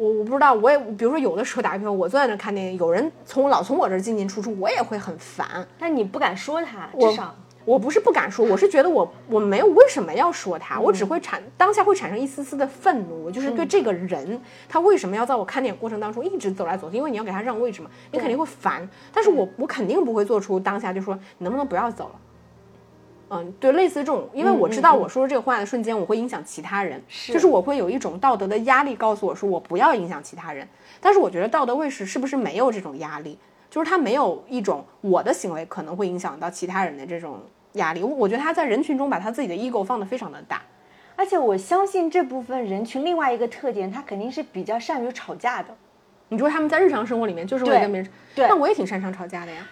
[0.00, 5.46] 我我不知道，我也比如说有的时候打个比方，我坐在那看电影，有人从老从我这儿进进出出，我也会很烦。
[5.78, 7.34] 但你不敢说他，至少
[7.66, 14.40] 我不是不敢说，我是觉得我我没有为什么要说他，我只会产当下会产生一丝丝的愤怒，我就是对这个人、
[14.70, 18.88] 他为什么要在我看电影过程当中一直走来走去，因为你要给他让位置嘛，你肯定会烦。
[19.12, 22.12] 但是我我肯定不会做出当下就说你能不能不要走了。
[23.30, 30.68] 嗯，对，类似这种，因为我知道我说出这个话的瞬间，我会影响其他人，是就是我会有一种道德的压力告诉我说我不要影响其他人。
[31.00, 33.38] 但是我觉得道德卫士是不是没有这种压力？
[33.70, 37.40] 就是他没有一种我的行为可能会影响到其他人的这种
[37.74, 38.02] 压力。
[38.02, 40.60] 我我觉得他在人群中把他自己的 ego 放得非常的大。
[41.14, 45.68] 而且我相信这部分人群另外一个特点，他肯定是比较善于吵架的。
[46.30, 49.64] 你说他们在日常生活里面就是会对跟别人，对那我也挺擅长吵架的呀。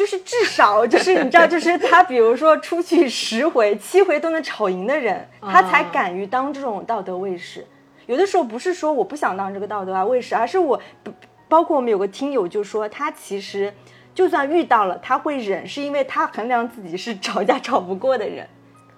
[0.00, 7.66] 就是至少就是 你知道，就是他比如说出去十回七回都能吵赢的人，他才敢于当这种道德卫士。
[8.06, 11.12] 有的时候不是说我不想当这个道德啊卫士，而是我不
[11.50, 13.74] 包括我们有个听友就说他其实
[14.14, 18.48] 就算遇到了他会忍，是因为他衡量自己是吵架吵不过的人，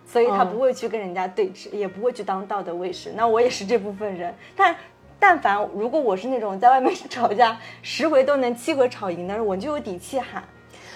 [0.07, 3.13] 所以他嗯不会去跟人家对峙，也不会去当道德卫士。
[3.17, 4.77] 那我也是这部分人，但。
[5.25, 10.43] 但凡如果我是那种在外面 吵架十回都能七回吵赢的人，我就有底气喊。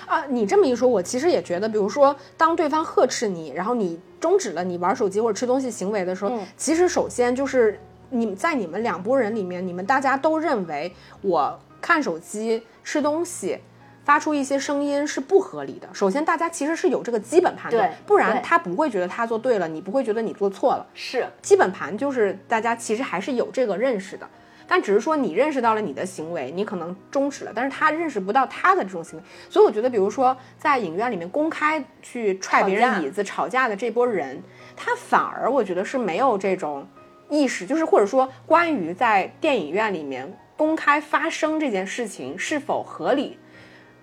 [0.06, 7.78] 啊，你这么一说，我其实也觉得，比如说，当对方呵斥你，然后你终止了你玩手机或者吃东西行为的时候，嗯其实首先就是
[8.10, 10.92] 你们在你们两拨人里面，你们大家都认为
[11.22, 13.58] 我看手机、吃东西。
[14.06, 15.88] 发出一些声音是不合理的。
[15.92, 20.86] 首先，大家其实是有这个基本盘的，不然他不会觉得他做对了，你不会觉得你做错了。
[20.94, 24.24] 是，基本盘就是大家其实还是有这个认识的，
[24.68, 34.42] 但只是说你认识到了你的行为，你可能终止了，但是他认识不到他的这种行为，所以我觉得，比如说在影院里面公开去踹别人椅子、吵架的这波人，
[34.76, 36.86] 他反而我觉得是没有这种
[37.28, 43.38] 意识，就是或者说关于在电影院里面公开发生这件事情是否合理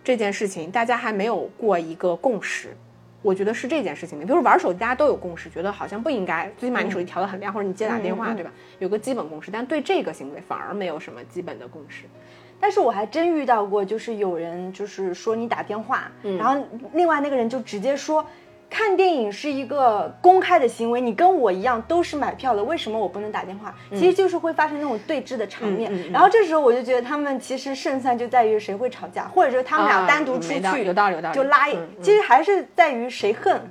[0.03, 2.75] 这件事情，大家还没有过一个共识。
[3.23, 8.51] 我觉得是这件事情的，比如玩手机，大家都有共识，觉得好像不应该，最起码你手机调得很亮，或者你接打电话，嗯嗯嗯对吧？
[8.79, 12.03] 有个基本共识，但对这个行为反而没有什么基本的共识。
[12.59, 18.25] 但是我还真遇到过，就是有人就是说你打电话，然后另外那个人就直接说，
[18.73, 23.71] 看电影是一个公开的行为，你跟我一样都是买票的，为什么我不能打电话？
[23.91, 25.93] 其实就是会发生那种对峙的场面。
[25.93, 31.67] 嗯嗯嗯然后这时候我就觉得他们其实胜算就在于谁会吵架，或者说他们俩啊单独出去，有道理有道理就拉
[32.01, 33.61] 其实还是在于谁恨，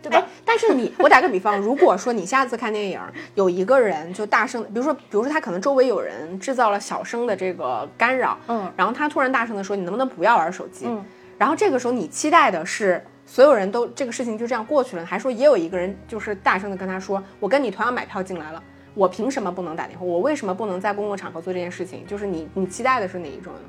[0.00, 0.16] 对吧？
[0.16, 2.98] 哎，但是你，我打个比方，如果说你下次看电影，
[3.34, 10.86] 有一个人就大声，比如说，比如说他可能周围有人制造了小声的这个干扰，嗯然后他突然大声的说，你能不能不要玩手机？
[10.88, 11.04] 嗯
[11.36, 18.60] 然后这个时候你期待的是所有人都这个事情就这样过去了，还说也有一个人就是大声的跟他说，我跟你同样买票进来了。
[18.92, 20.04] 我凭什么不能打电话？
[20.04, 22.04] 我为什么不能在公共场合做这件事情？
[22.08, 23.60] 就是你，你期待的是哪一种呢？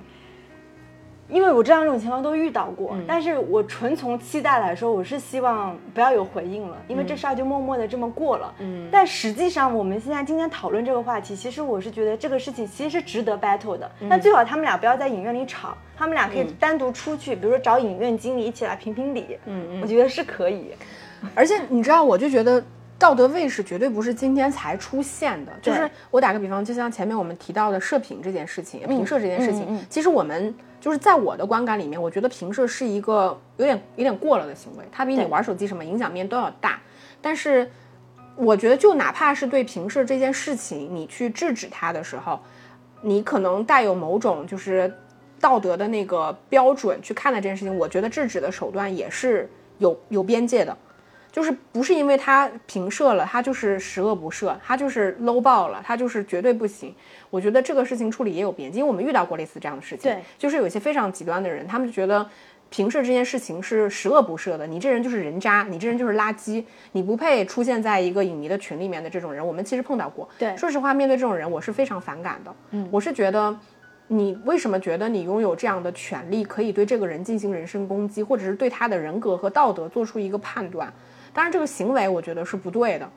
[1.32, 8.54] 因为我这样这种情况都遇到过，嗯但是我纯从期待来说，我是希望不要有回应了，因为嗯这事儿就默默的这么过了。
[8.60, 13.90] 嗯，但实际上我们现在今天讨论这个话题，其实我是觉得这个事情其实是值得 battle 的。
[14.02, 19.38] 嗯那最好他们俩不要在影院里吵，他们俩可以单独出去，比如说找影院经理一起来评评理。
[19.46, 20.72] 嗯嗯，我觉得是可以。
[21.34, 22.62] 而且你知道，我就觉得
[22.98, 25.52] 道德卫士绝对不是今天才出现的。
[25.62, 36.82] 就是我打个比方，就像前面我们提到的射频这件事情，评射这件事情，嗯嗯其实我们就是在我的观感里面，我觉得平射是一个有点有点过了的行为，它比你玩手机什么影响面都要大。
[37.22, 37.72] 但是
[38.36, 42.40] 我觉得，就哪怕是对平射这件事情，你去制止它的时候，
[43.02, 44.92] 你可能带有某种就是
[45.40, 50.76] 道德的那个标准去看待这件事情，我觉得制止的手段也是有有边界的。
[51.32, 56.94] 就是不是因为他平射了，他就是十恶不赦，他就是 low 爆了，他就是绝对不行。
[57.30, 60.12] 我觉得这个事情处理也有边界，因为我们遇到过类似这样的事情。
[60.12, 62.28] 对，就是有一些非常极端的人，他们就觉得
[62.70, 70.28] 平射这件事情是十恶不赦的，你这人就是人渣，你这人就是垃圾，你不配出现在一个影迷的群里面的这种人，我们其实碰到过。
[70.38, 72.54] 对说实话，面对这种人，我是非常反感的。
[72.72, 73.58] 嗯，我是觉得。
[74.14, 80.92] 你为什么觉得你拥有这样的权利，可以对这个人进行人身攻击，或者是对他的人格和道德做出一个判断？
[81.34, 83.10] 当然，这个行为我觉得是不对的，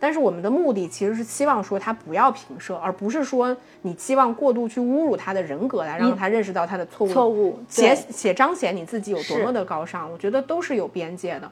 [0.00, 10.10] 但是我们的目的其实是希望说他不要平射，而不是说你期望过度去侮辱他的人格来让他认识到他的错误，错误且对且彰显你自己有多么的高尚。
[10.10, 11.50] 我觉得都是有边界的。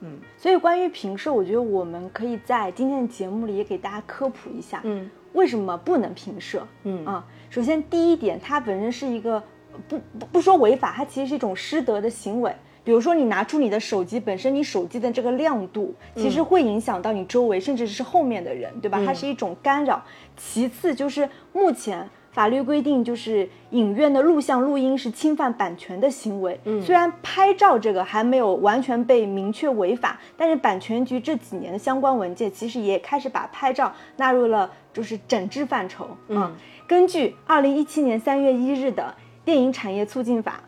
[0.00, 4.80] 嗯所以关于平射，我觉得我们可以在今天的节目里也给大家科普一下。
[4.84, 6.66] 嗯，为什么不能平射？
[6.82, 9.42] 嗯啊，首先第一点，它本身是一个
[9.88, 12.54] 不不不说违法，它其实是一种失德的行为。
[12.84, 19.02] 比如说，你拿出你的手机，本身你手机的这个亮度，其实会影响到你周围，甚至是后面的人，对吧？
[19.06, 20.04] 它是一种干扰。
[20.36, 26.60] 其次就是目前法律规定，就是影院的录像录音是侵犯版权的行为。
[26.64, 36.06] 嗯，虽然拍照这个还没有完全被明确违法，但是版权局这几年的相关文件其实也开始把拍照纳入了就是整治范畴。
[36.28, 36.54] 嗯，
[36.86, 39.14] 根据二零一七年三月一日的
[39.44, 40.60] 电影产业促进法，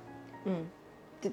[0.44, 0.64] 嗯，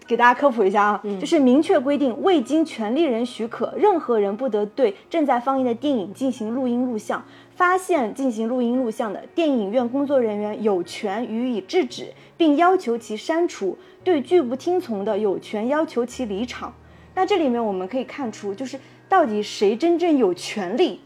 [0.07, 7.23] 给大家科普一下啊，就是明确规定，未经权利人许可，任何人不得对正在放映的电影进行录音录像。
[7.55, 16.73] 发现进行录音录像的电影院工作人员有权予以制止，并要求其删除；对拒不听从的，有权要求其离场。
[17.13, 20.99] 那这里面我们可以看出，就是到底谁真正有权利，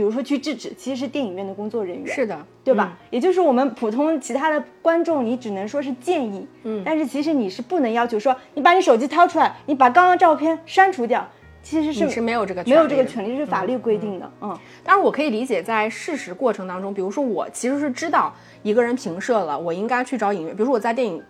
[0.00, 2.06] 比如说去制止，其实是电影院的工作人员。
[2.06, 2.34] 是的，
[2.64, 2.96] 对吧？
[3.10, 11.28] 也就是我们普通其他的观众，你只能说是建议，嗯，但是其实你是不能要求说，你把你手机掏出来，你把刚刚照片删除掉，
[11.62, 20.56] 其实是是没有这个没有这个权利是法律规定的，嗯，当然，我可以理解，在事实过程当中，比如说我其实是知道一个人平射了，我应该去找影院。
[20.56, 21.22] 比如说我在电影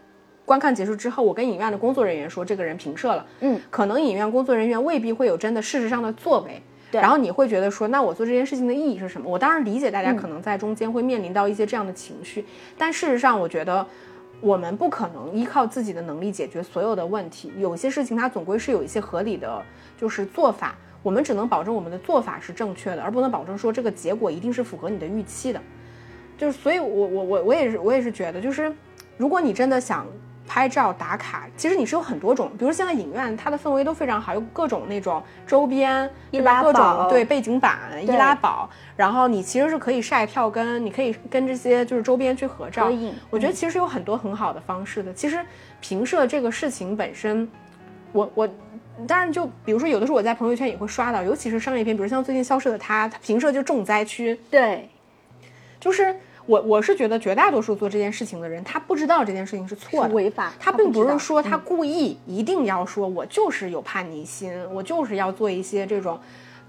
[0.44, 6.62] 观看结束之后，我跟影院的工作人员说这个人平射了，嗯，可能影院工作人员未必会有真的事实上的作为。
[6.90, 9.30] 对然后你会觉得说，那我做这件事情的意义是什么？
[9.30, 12.44] 我当然理解大家可能在中间会面临到一些这样的情绪，
[12.76, 13.86] 但事实上，我觉得
[14.40, 17.52] 我们不可能依靠自己的能力解决所有的问题。
[17.58, 19.62] 有些事情它总归是有一些合理的，
[19.98, 20.74] 就是做法。
[21.02, 25.60] 我们只能保证我们的做法是正确的，而不能保证说这个结果一定是符合你的预期的。
[26.36, 28.70] 就是，所以我我我我也是我也是觉得，就是
[29.16, 30.06] 如果你真的想
[30.52, 36.60] 拍照打卡，其实你是有很多种，比如现在影院它的氛围都非常好，有各种那种周边，对吧？
[36.60, 42.90] 各易拉宝种对背景板、易拉宝，然后你其实是可以晒票根，你可以跟这些就是周边去合照。
[43.30, 45.14] 我觉得其实有很多很好的方式的。
[45.14, 45.38] 其实
[45.80, 47.48] 评射这个事情本身，
[48.10, 48.48] 我我。
[49.08, 54.90] 当然，就比如说，有的时候我在朋友圈也会刷到，尤其是商业片，比如像最近《消失的她》，它评射就重灾区，对，
[55.78, 56.14] 就是
[56.46, 66.18] 我我是觉得绝大多数做这件事情的人，他不知道这件事情是错的，是违法他并不是说他故意一定要说，我就是有叛逆心，我就是要做一些这种，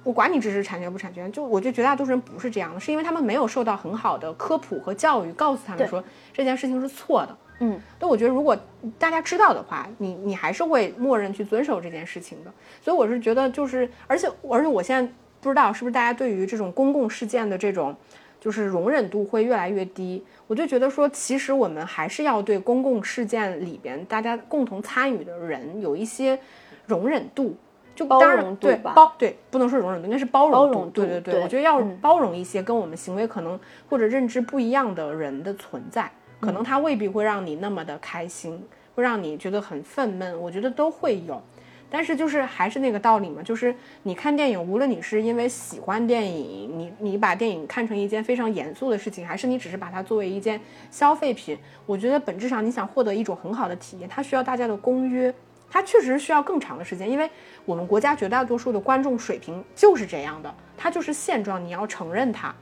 [0.04, 6.04] 我管你知识产权不产权，就我觉得绝大多数人不是这样的，是因为他们没有受到很好的科普和教育，告诉他们说
[6.34, 7.38] 这件事情是错的。
[7.64, 8.58] 嗯，但我觉得如果
[8.98, 12.52] 大家知道的话，你你还是会默认去遵守这件事情的。
[12.84, 17.96] 所以我是觉得就是，而且而且我现在不知道是不是大家对于这种公共事件的这种
[18.42, 20.22] 就是容忍度会越来越低。
[20.48, 26.38] 我就觉得说，其实我们还是要对公共事件里边大家共同参与的人有一些
[26.88, 27.56] 容忍度。
[27.94, 30.90] 就包当然对容度吧包对，不能说容忍度，应该是包容度。
[30.90, 38.64] 对对对我觉得要嗯包容一些跟我们行为可能或者认知不一样的人的存在，可嗯能他未必会让你那么的开心，
[38.96, 41.40] 会让你觉得很愤懑，我觉得都会有。
[41.94, 55.34] 但是就是还是那个道理嘛，就是你看电影，无论你是因为喜欢电影，你你把电影看成一件非常严肃的事情，还是你只是把它作为一件消费品，我觉得本质上你想获得一种很好的体验，它需要大家的公约，
[55.70, 57.30] 它确实需要更长的时间，因为
[57.66, 62.56] 我们国家绝大多数的观众水平就是这样的，它就是现状，你要承认它。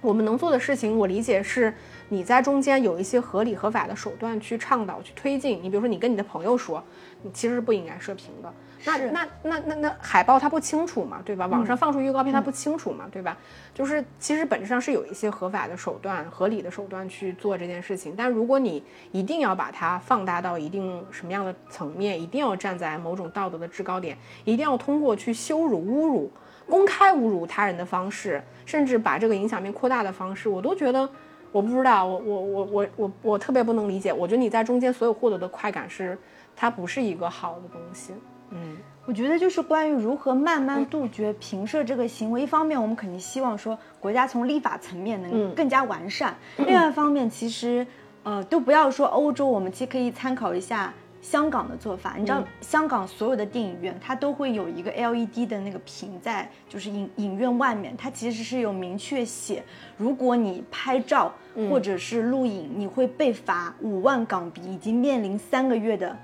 [0.00, 1.72] 我们能做的事情，我理解是
[2.12, 5.58] 你在中间有一些合理合法的手段去倡导、去推进。
[5.62, 6.84] 你比如说，你跟你的朋友说，
[7.22, 8.52] 你其实是不应该射频的。
[8.84, 11.46] 那那那那那海报它不清楚嘛，对吧？
[11.46, 13.38] 网上放出预告片它不清楚嘛，对吧？
[13.72, 18.12] 就是其实本质上是有一些合法的手段、合理的手段去做这件事情。
[18.14, 26.30] 但如果你一定要把它放大到一定什么样的层面，一定要站在某种道德的制高点，一定要通过去羞辱、侮辱。
[26.68, 31.08] 公开侮辱他人的方式，甚至把这个影响面扩大的方式，我都觉得，
[31.52, 34.12] 我不知道，我我我我我我特别不能理解。
[34.12, 36.18] 我觉得你在中间所有获得的快感是，
[36.56, 38.14] 它不是一个好的东西。
[38.50, 38.76] 嗯，
[39.06, 47.86] 我觉得就是关于如何慢慢杜绝评射这个行为，一方面我们肯定希望说国家从立法层面能嗯更加完善， 另外一方面其实
[48.22, 50.92] 呃都不要说欧洲，我们其实可以参考一下。
[51.22, 59.62] 香港的做法，你知道，香港所有的电影院它都会有一个 LED 的那个屏在，就是影影院外面，它其实是有明确写，
[59.96, 61.32] 如果你拍照
[61.70, 66.14] 或者是录影，你会被罚五万港币，以及面临三个月的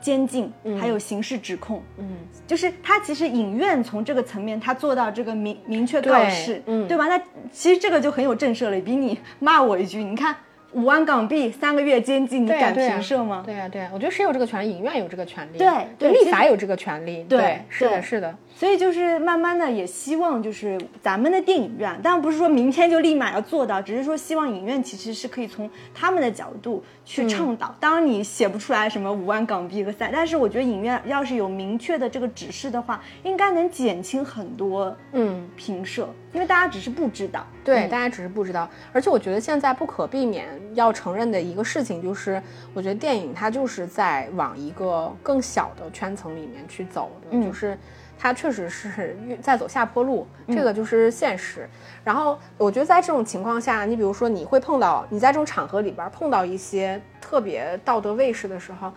[0.00, 1.82] 监禁，还有刑事指控。
[1.98, 6.86] 嗯，就是它其实影院从这个层面，它做到这个明明确告对示，嗯。
[6.86, 7.08] 对吧？
[7.08, 7.18] 那
[7.50, 10.36] 其实这个就很有震慑力，比你骂我一句，你看
[10.74, 13.42] 五万港币三个月监禁，你敢对呀对呀评射吗？
[13.46, 14.70] 对呀、对呀、我觉得谁有这个权利？
[14.70, 15.68] 影院有这个权利，对
[15.98, 27.74] 对立法有这个权利，对是的，是的，所以就是慢慢的也希望就是咱们的电影院，当然不是说明天就立马要做到，只是说希望影院其实是可以从他们的角度去倡导。
[27.78, 35.48] 当然你写不出来什么五万港币和三，但是我觉得影院要是有明确的这个指示的话，应该能减轻很多嗯。
[35.56, 37.46] 平射，因为大家只是不知道。
[37.64, 42.42] 对，嗯大家只是不知道，而且我觉得现在不可避免要承认的一个事情就是，
[42.74, 47.78] 我觉得电影它就是在往一个更小的圈层里面去走的，嗯就是
[48.18, 51.66] 它确实是越在走下坡路，这个就是现实。
[52.02, 58.92] 然后我觉得在这种情况下，你比如说你会碰到你在这种场合里边碰到一些特别道德卫士的时候。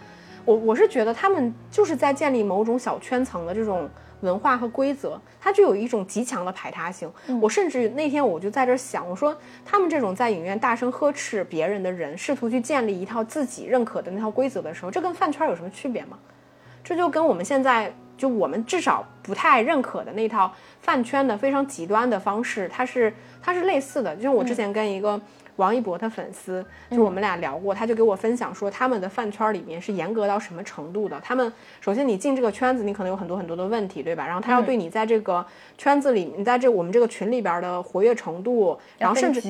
[0.46, 3.90] 我我是觉得他们就是在建立某种小圈层的这种
[4.22, 7.12] 文化和规则，它就有一种极强的排他性。
[7.42, 16.18] 我甚至那天我就在这儿想，我说他们这种在影院大声呵斥别人的人，试图去建立一套自己认可的那套规则的时候，这跟饭圈有什么区别吗？
[16.84, 20.52] 这就跟我们现在就我们至少不太认可的那套
[20.82, 24.16] 饭圈的非常极端的方式，它是它是类似的。
[24.16, 25.20] 就像我之前跟一个
[25.58, 31.20] 王一博的粉丝，就我们俩聊过，他就给我分享说，他们的饭圈里面是严格到什么程度的。
[31.24, 31.52] 他们
[31.82, 34.26] 首先你进这个圈子，你可能有很多很多的问题，对吧？
[34.26, 35.46] 然后他要对你在这个
[35.78, 39.42] 圈子里，你在这我们这个群里边的活跃程度，然后甚至？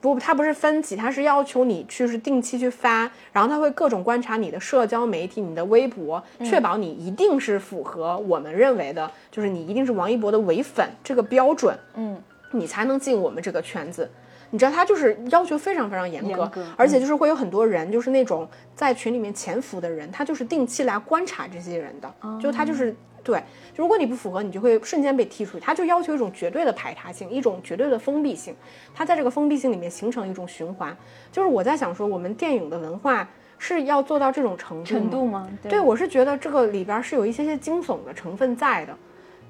[0.00, 3.00] 不，他不是分级，他是要求你去是定期去发，
[3.32, 12.18] 然后他会各种观察你的社交媒体、你的微博，确保你一定是符合我们认为的，就是你一定是王一博的唯粉这个标准，嗯，
[12.52, 14.10] 你才能进我们这个圈子。
[14.50, 23.42] 你知道他就是要求非常非常严格，严格而且就是会有很多人，就是那种在群里面潜伏的人，他就是定期来观察这些人的，就他就是对，
[23.76, 25.64] 如果你不符合，你就会瞬间被踢出去。
[25.64, 28.54] 他就要求一种绝对的排他性，一种绝对的封闭性。
[28.94, 30.96] 他在这个封闭性里面形成一种循环。
[31.30, 33.28] 就是我在想说，我们电影的文化
[33.58, 35.50] 是要做到这种程度程吗度吗？
[35.68, 38.96] 对，我是觉得这个里边是有一些些惊悚的成分在的，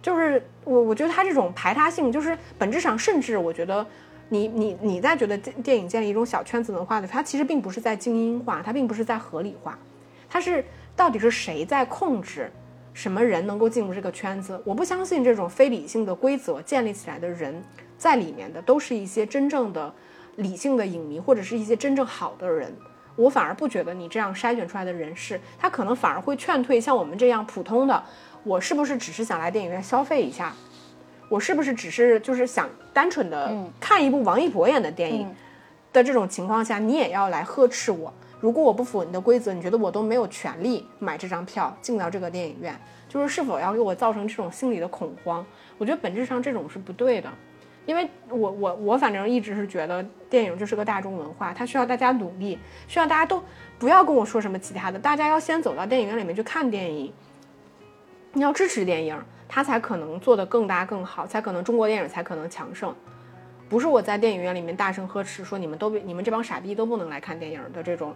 [0.02, 3.86] 就是我我觉得它这种排他性，就是本质上，甚至我觉得
[4.32, 9.78] 你你你在觉得电电影建立一种小圈子文化的，它其实并不是在精英化，它并不是在合理化，
[10.28, 10.64] 它是
[10.94, 12.50] 到底是谁在控制
[12.94, 14.60] 什么人能够进入这个圈子？
[14.64, 17.62] 我不相信这种非理性的规则建立起来的人
[17.98, 19.92] 在里面的都是一些真正的
[20.36, 22.72] 理性的影迷，或者是一些真正好的人。
[23.16, 28.02] 我反而不觉得你这样筛选出来的人士，他可能反而会劝退像我们这样普通的，
[28.44, 30.54] 我是不是只是想来电影院消费一下？
[31.30, 35.32] 我是不是只是就是想单纯的看一部王一博演的电影
[35.92, 38.12] 的这种情况下，你也要来呵斥我？
[38.40, 42.74] 如果我不符合你的规则，你觉得我都没有权利买这张票进到这个电影院，
[43.08, 45.46] 就是是否要给我造成这种心理的恐慌？
[45.78, 47.30] 我觉得本质上这种是不对的。
[47.86, 53.42] 因为我我我反正一直是觉得电影就是个大众文化，它需要大家努力，需要大家都
[53.78, 57.12] 不要跟我说什么其他的，大家要先走到电影院里面去看电影，
[58.34, 59.18] 你要支持电影，
[59.52, 62.94] 它才可能做得更大更好，才可能中国电影才可能强盛。
[63.68, 68.14] 不是我在电影院里面大声呵斥说你们都你们这帮傻逼都不能来看电影的这种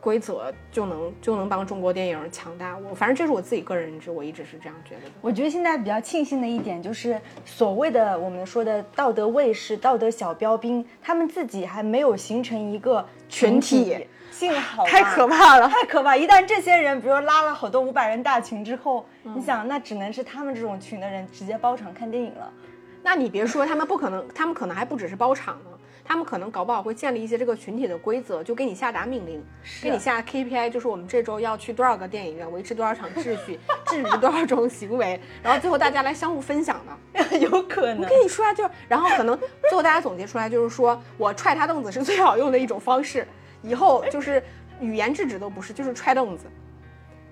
[0.00, 2.78] 规则就能就能帮中国电影强大。
[2.78, 5.10] 我反正这是我自己个人认知，我一直是这样觉得的。
[5.20, 14.06] 我觉得现在比较庆幸的一点就是，所谓的我们说的道德卫士、道德小标兵，他们自己还没有形成一个群体体。
[14.34, 15.68] 幸好太可怕了。
[15.68, 16.16] 太可怕！
[16.16, 22.52] 一旦这些人，比如拉了好多五百人大群之后，你想，那只能是他们这种群的人直接包场看电影了。
[23.00, 25.70] 那你别说，他们不可能，他们可能还不只是包场呢，
[26.04, 29.44] 他们可能搞不好会建立一些这个群体的规则，就给你下达命令，
[29.80, 37.38] 给你下 KPI，就是我们这周要去多少个电影院，维持多少场秩序， 制止多少种行为，然后最后大家来相互分享的。
[37.38, 38.02] 有可能。
[38.02, 43.26] 我跟你说啊，就然后可能最后大家总结出来就是说我踹他凳子是最好用的一种方式，
[43.64, 44.40] 以后就是
[44.80, 46.46] 语言制止都不是，就是踹凳子，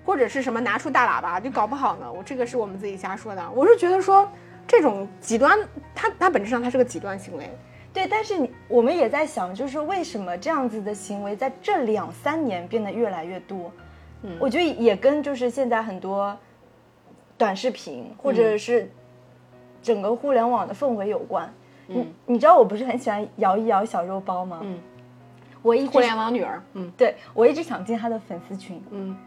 [0.03, 2.11] 或者是什么拿出大喇叭，就搞不好呢。
[2.11, 4.27] 我这个是我们自己瞎说的，我是觉得说
[4.67, 5.57] 这种极端，
[5.93, 7.49] 它它本质上它是个极端行为。
[7.93, 13.71] 对，但是你我们也在想，就是为什么这样子的行为在这两三年变得越来越多？
[14.23, 16.35] 嗯，我觉得也跟就是现在很多
[17.37, 18.89] 短视频或者是
[19.83, 21.53] 整个互联网的氛围有关。
[21.89, 24.61] 嗯，你知道我不是很喜欢摇一摇小肉包吗？
[24.63, 24.79] 嗯，
[25.63, 26.91] 我一直互联网女儿，嗯。
[26.95, 29.17] 对我一直想进他的粉丝群，嗯，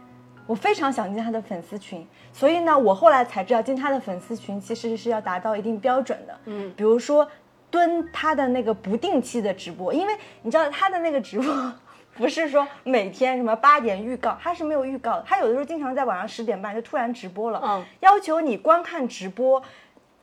[0.47, 6.73] 我非常想进他的粉丝群，所以呢，我后来才知道进他的粉丝群其实是要达到一定标准的，嗯。
[6.77, 7.27] 比如说
[7.71, 11.73] 蹲他的那个不定期的直播，因为你知道他的那个直播
[12.15, 17.85] 不是说每天什么八点预告，他是没有预告的，他有的时候经常在晚上十点半就突然直播了，嗯。
[18.01, 19.63] 要求你观看直播。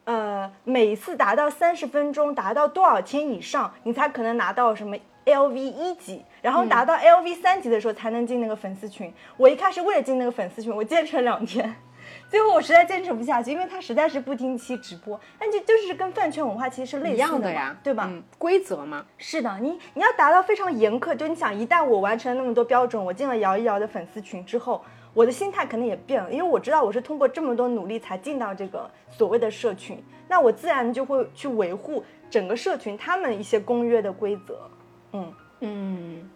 [0.05, 9.13] 呃，每次达到三十分钟，达到多少天以上，你才可能拿到什么 LV 一级，然后达到 LV 三级的时候才能进那个粉丝群。
[9.37, 11.75] 我一开始为了进那个粉丝群，我坚持了两天，
[12.29, 18.07] 最后我实在坚持不下去，因为他实在是不定期直播，但就就是跟饭圈文化其实是类似一样的呀，对吧？
[18.11, 34.59] 嗯规则嘛，是的，你你要达到非常严苛，就你想，一旦我完成了那么多标准，我进了摇一摇的粉丝群之后，我的心态可能也变了，因为我知道我是通过这么多努力才进到这个所谓的社群，那我自然就会去维护整个社群他们一些公约的规则，
[35.13, 36.29] 嗯，嗯，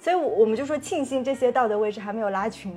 [0.00, 2.74] 所以我我们就说庆幸这些道德位置还没有拉群，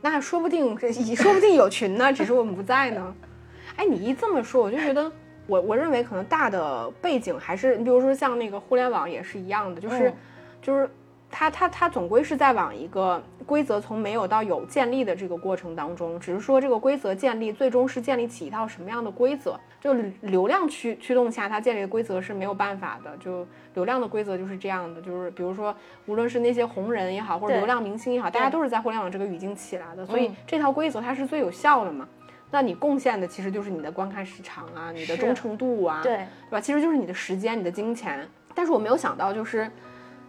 [0.00, 3.14] 那说不定这 说不定有群呢，只是我们不在呢。
[3.76, 5.10] 哎，你一这么说，我就觉得
[5.46, 10.16] 我我认为可能大的背景还是，你比如说像那个互联网也是一样的，就是、嗯。
[10.62, 10.88] 就是
[11.32, 25.74] 它它它总归是在往一个规则从没有到有建立的这个过程当中，只是说这个规则建立最终是建立起一套什么样的规则，就流量驱驱动下它建立的规则是没有办法的，就流量的规则就是这样的，就是比如说
[26.04, 32.06] 无论是那些红人也好，或者流量明星也好，大家都是在互联网这个语境起来的，所以嗯这套规则它是最有效的嘛。
[32.50, 36.60] 那你贡献的其实就是你的观看时长啊，你的忠诚度啊，对，对吧？
[36.60, 38.28] 其实就是你的时间、你的金钱。
[38.54, 39.70] 但是我没有想到，就是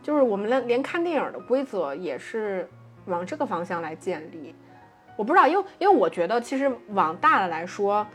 [0.04, 2.70] 就是我们连连看电影的规则也是
[3.06, 4.54] 往这个方向来建立。
[5.16, 8.06] 我不知道，因为因为我觉得其实往大了来说，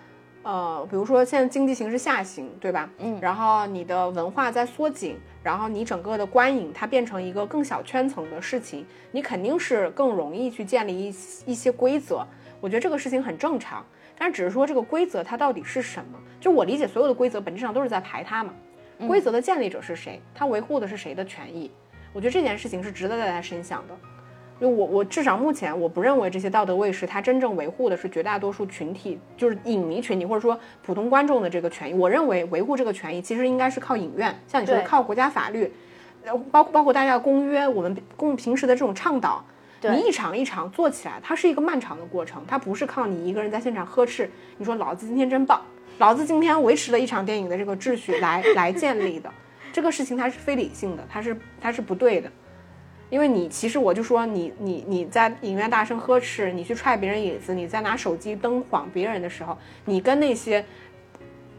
[0.43, 2.91] 呃，比如说现在经济形势下行，对吧？
[2.99, 11.09] 嗯然后你的文化在缩紧，然后你整个的观影它变成一个更小圈层的事情，你肯定是更容易去建立一
[11.47, 12.27] 一些规则。
[12.61, 13.85] 我觉得这个事情很正常，
[14.19, 16.19] 但是只是说这个规则它到底是什么？
[16.41, 18.53] 就我理解，所有的规则本质上都是在排他嘛。
[19.07, 20.21] 规则的建立者是谁？
[20.35, 21.71] 他维护的是谁的权益？
[22.13, 23.95] 我觉得这件事情是值得大家深想的。
[24.61, 31.95] 就我我至少目前我不认为这些道德卫士他真正维护的是绝大多数群体，就是影迷群体或者说普通观众的这个权益。
[31.95, 35.73] 我认为维护这个权益其实应该是靠影院，像你说的靠国家法律，
[36.25, 39.45] 呃，包包括大家的公约，我们公平时的这种倡导。
[39.81, 45.63] 你一场一场做起来，它是一个漫长的过程，它不是靠你一个人在现场呵斥，你说老子今天真棒，
[45.99, 49.29] 老子今天维持了一场电影的这个秩序来来建立的，
[49.73, 52.31] 这个事情它是非理性的，它是它是不对的。
[53.11, 60.65] 因为你其实我就说你你你在影院大声呵斥，你去踹别人椅子，你在拿手机灯晃别人的时候，你跟那些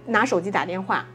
[0.06, 1.06] 拿手机打电话、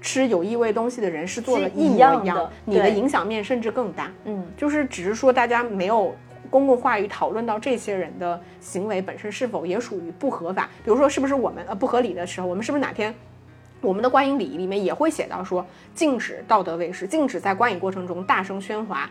[0.00, 4.10] 吃有异味东西的人是做的一模一样一样的，你的影响面甚至更大。
[4.24, 6.16] 嗯，就是只是说大家没有
[6.50, 13.14] 公共话语讨论到这些人的行为本身是否也属于不合法，比如说是不是我们呃不合理的时候，我们是不是哪天
[13.80, 19.10] 我们的观影礼仪里面也会写到说禁止道德卫士，禁止在观影过程中大声喧哗。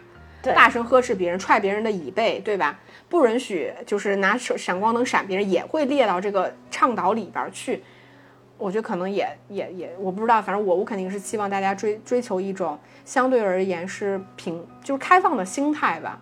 [0.54, 2.78] 大声呵斥别人、踹别人的椅背，对吧？
[3.08, 7.82] 不允许就是拿手闪光灯闪别人，也会列到这个倡导里边去。
[8.58, 16.20] 我觉得可能也也也，我不知道，反正我我肯定是希望大家追追求一种相对而言是平就是开放的心态吧。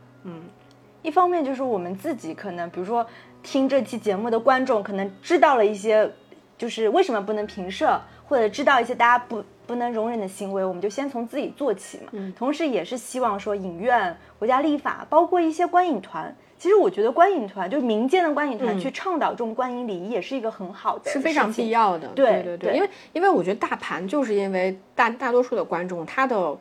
[1.02, 3.06] 一方面就是我们自己可能，比如说
[3.44, 6.10] 听这期节目的观众可能知道了一些，
[6.58, 12.10] 就是为什么不能平射，或者知道一些大家不不能容忍的行为，我们就先从自己做起嘛。
[12.12, 16.36] 嗯同时也是希望说影院、国家立法，包括一些观影团。
[16.58, 21.72] 其实我觉得观影团就是民间的观影团嗯去倡导这种观影礼仪，也是一个很好的，是非常必。
[21.72, 22.08] 要的。
[22.10, 26.56] 对对对，对因为因为我觉得大盘就是因为大大多数的观众他的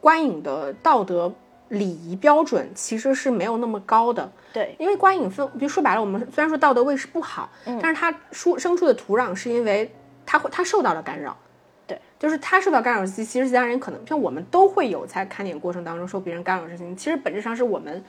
[0.00, 1.32] 观影的道德
[1.68, 4.30] 礼仪标准其实是没有那么高的。
[4.52, 9.90] 对因为观影分，比如说白了，我们虽然说道德卫士不好，嗯但是他出生出的土壤是因为
[10.24, 11.36] 他会他受到了干扰。
[11.86, 16.96] 对，就是他受到干扰，其其实其他人可能像我们都会有在看电影过程当中受别人干扰的事情。
[16.96, 18.04] 其实本质上是我们，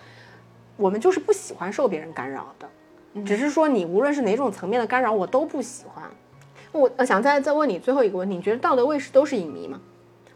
[0.77, 2.67] 我们就是不喜欢受别人干扰的，
[3.13, 6.03] 嗯只是说你无论是哪种层面的干扰，我都不喜欢。
[6.71, 9.79] 我我想再再问你最后一个问题，你觉得道德卫士都是影迷吗？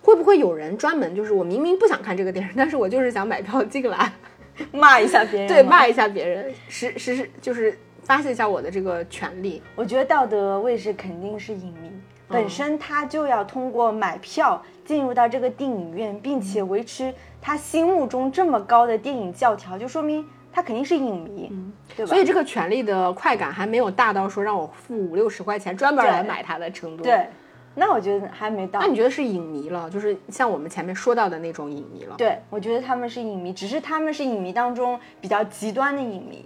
[0.02, 4.12] 会不会有人专门就是我明明不想看这个电影， 但是我就是想买票进来，
[4.72, 5.88] 骂一下别人，对，骂。
[5.88, 9.62] 一下别人，实实是就是发泄一下我的这个权利。
[9.76, 11.91] 我觉得道德卫士肯定是影迷，
[12.28, 21.52] 本身他就要通过买票进入到这个电影院，并且维持他心目中这么高的电影教条，就说明他肯定是影迷，
[21.95, 22.10] 对吧？
[22.10, 27.04] 所以这个权利的快感还没有大到说让我付五六十块钱专门来买它的程度。
[27.04, 27.28] 对，
[27.76, 28.88] 那我觉得还没到那。
[28.88, 32.15] 你觉得是影迷了，就是像我们前面说到的那种影迷了。
[32.17, 36.45] 对，我觉得他们是影迷，只是他们是影迷当中比较极端的影迷。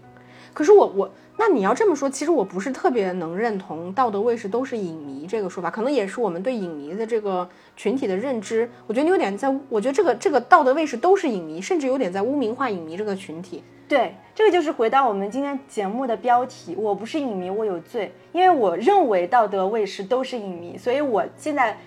[0.56, 8.68] 可是我我，那你要这么说，其实我不是特别能认同道德卫士都是影迷这个说法，可能也是我们对影迷的这个群体的认知。
[8.88, 13.62] 我觉得你有点在，我觉得这个这个道德卫士都是影迷，甚至有点在污名化影迷这个群体。
[13.86, 18.14] 对，这个就是回到我们今天节目的标题：我不是影迷，我有罪。
[18.32, 21.78] 因为我认为道德卫士都是影迷，所以我现在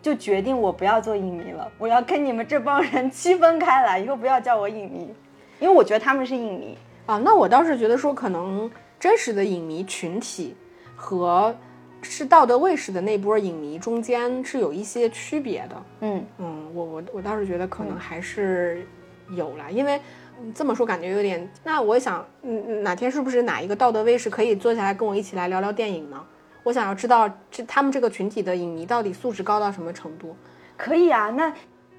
[0.00, 5.12] 就决定我不要做影迷了，我要跟你们这帮人 区分开来，以后不要叫我影迷，
[5.58, 6.78] 因为我觉得他们是影迷。
[7.06, 10.54] 啊，那我倒是觉得说，可能真实的影迷群体
[10.94, 11.54] 和
[12.00, 15.82] 是道德卫士的那波影迷中间是有一些区别的。
[16.00, 18.86] 嗯，嗯，我我我倒是觉得可能还是
[19.30, 20.00] 有啦，因为
[20.40, 21.48] 嗯这么说感觉有点。
[21.64, 26.24] 那我想，嗯，嗯哪天是不是哪一个道德卫士可以坐下来跟我一起来聊聊电影呢？
[26.62, 30.36] 我想要知道这他们这个群体的影迷到底素质高到什么程度。
[30.76, 31.30] 可以啊。
[31.30, 31.52] 那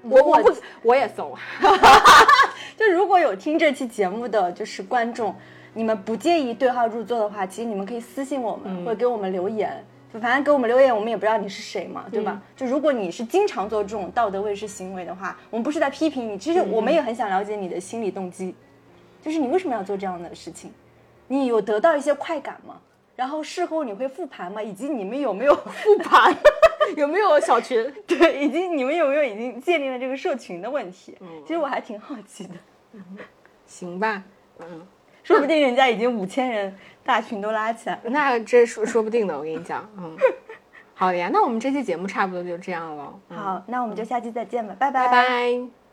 [0.08, 1.36] 我我不我也搜，
[2.76, 5.34] 就如果有听这期节目的就是观众，
[5.72, 9.84] 你们不介意对号入座的话，其实你们可以私信我们，或者给我们留言，
[10.20, 12.40] 反正给我们留言，我们也不知道你是谁嘛，对吧？
[12.56, 18.54] 就如果你是经常做这种道德卫士行为的话，我们不是在批评你，其实我们也很想了解你的心理动机，
[19.22, 20.70] 就是你为什么要做这样的事情？
[21.28, 22.76] 你有得到一些快感吗？
[23.16, 24.62] 然后事后你会复盘吗？
[24.62, 26.36] 以及你们有没有 复盘？
[26.96, 27.92] 有没有小群？
[28.06, 31.16] 对，以及你们有没有已经建立了这个社群的问题？
[31.46, 32.54] 其实我还挺好奇的，
[33.66, 34.22] 行吧，
[34.58, 34.86] 嗯，
[35.22, 38.02] 说不定人家已经五千人大群都拉起来了。
[38.10, 40.16] 那这说说不定的，我跟你讲，嗯，
[40.94, 45.83] 好的呀，那我们这期节目差不多就这样了，嗯、好，那我们就下期再见吧，拜拜拜。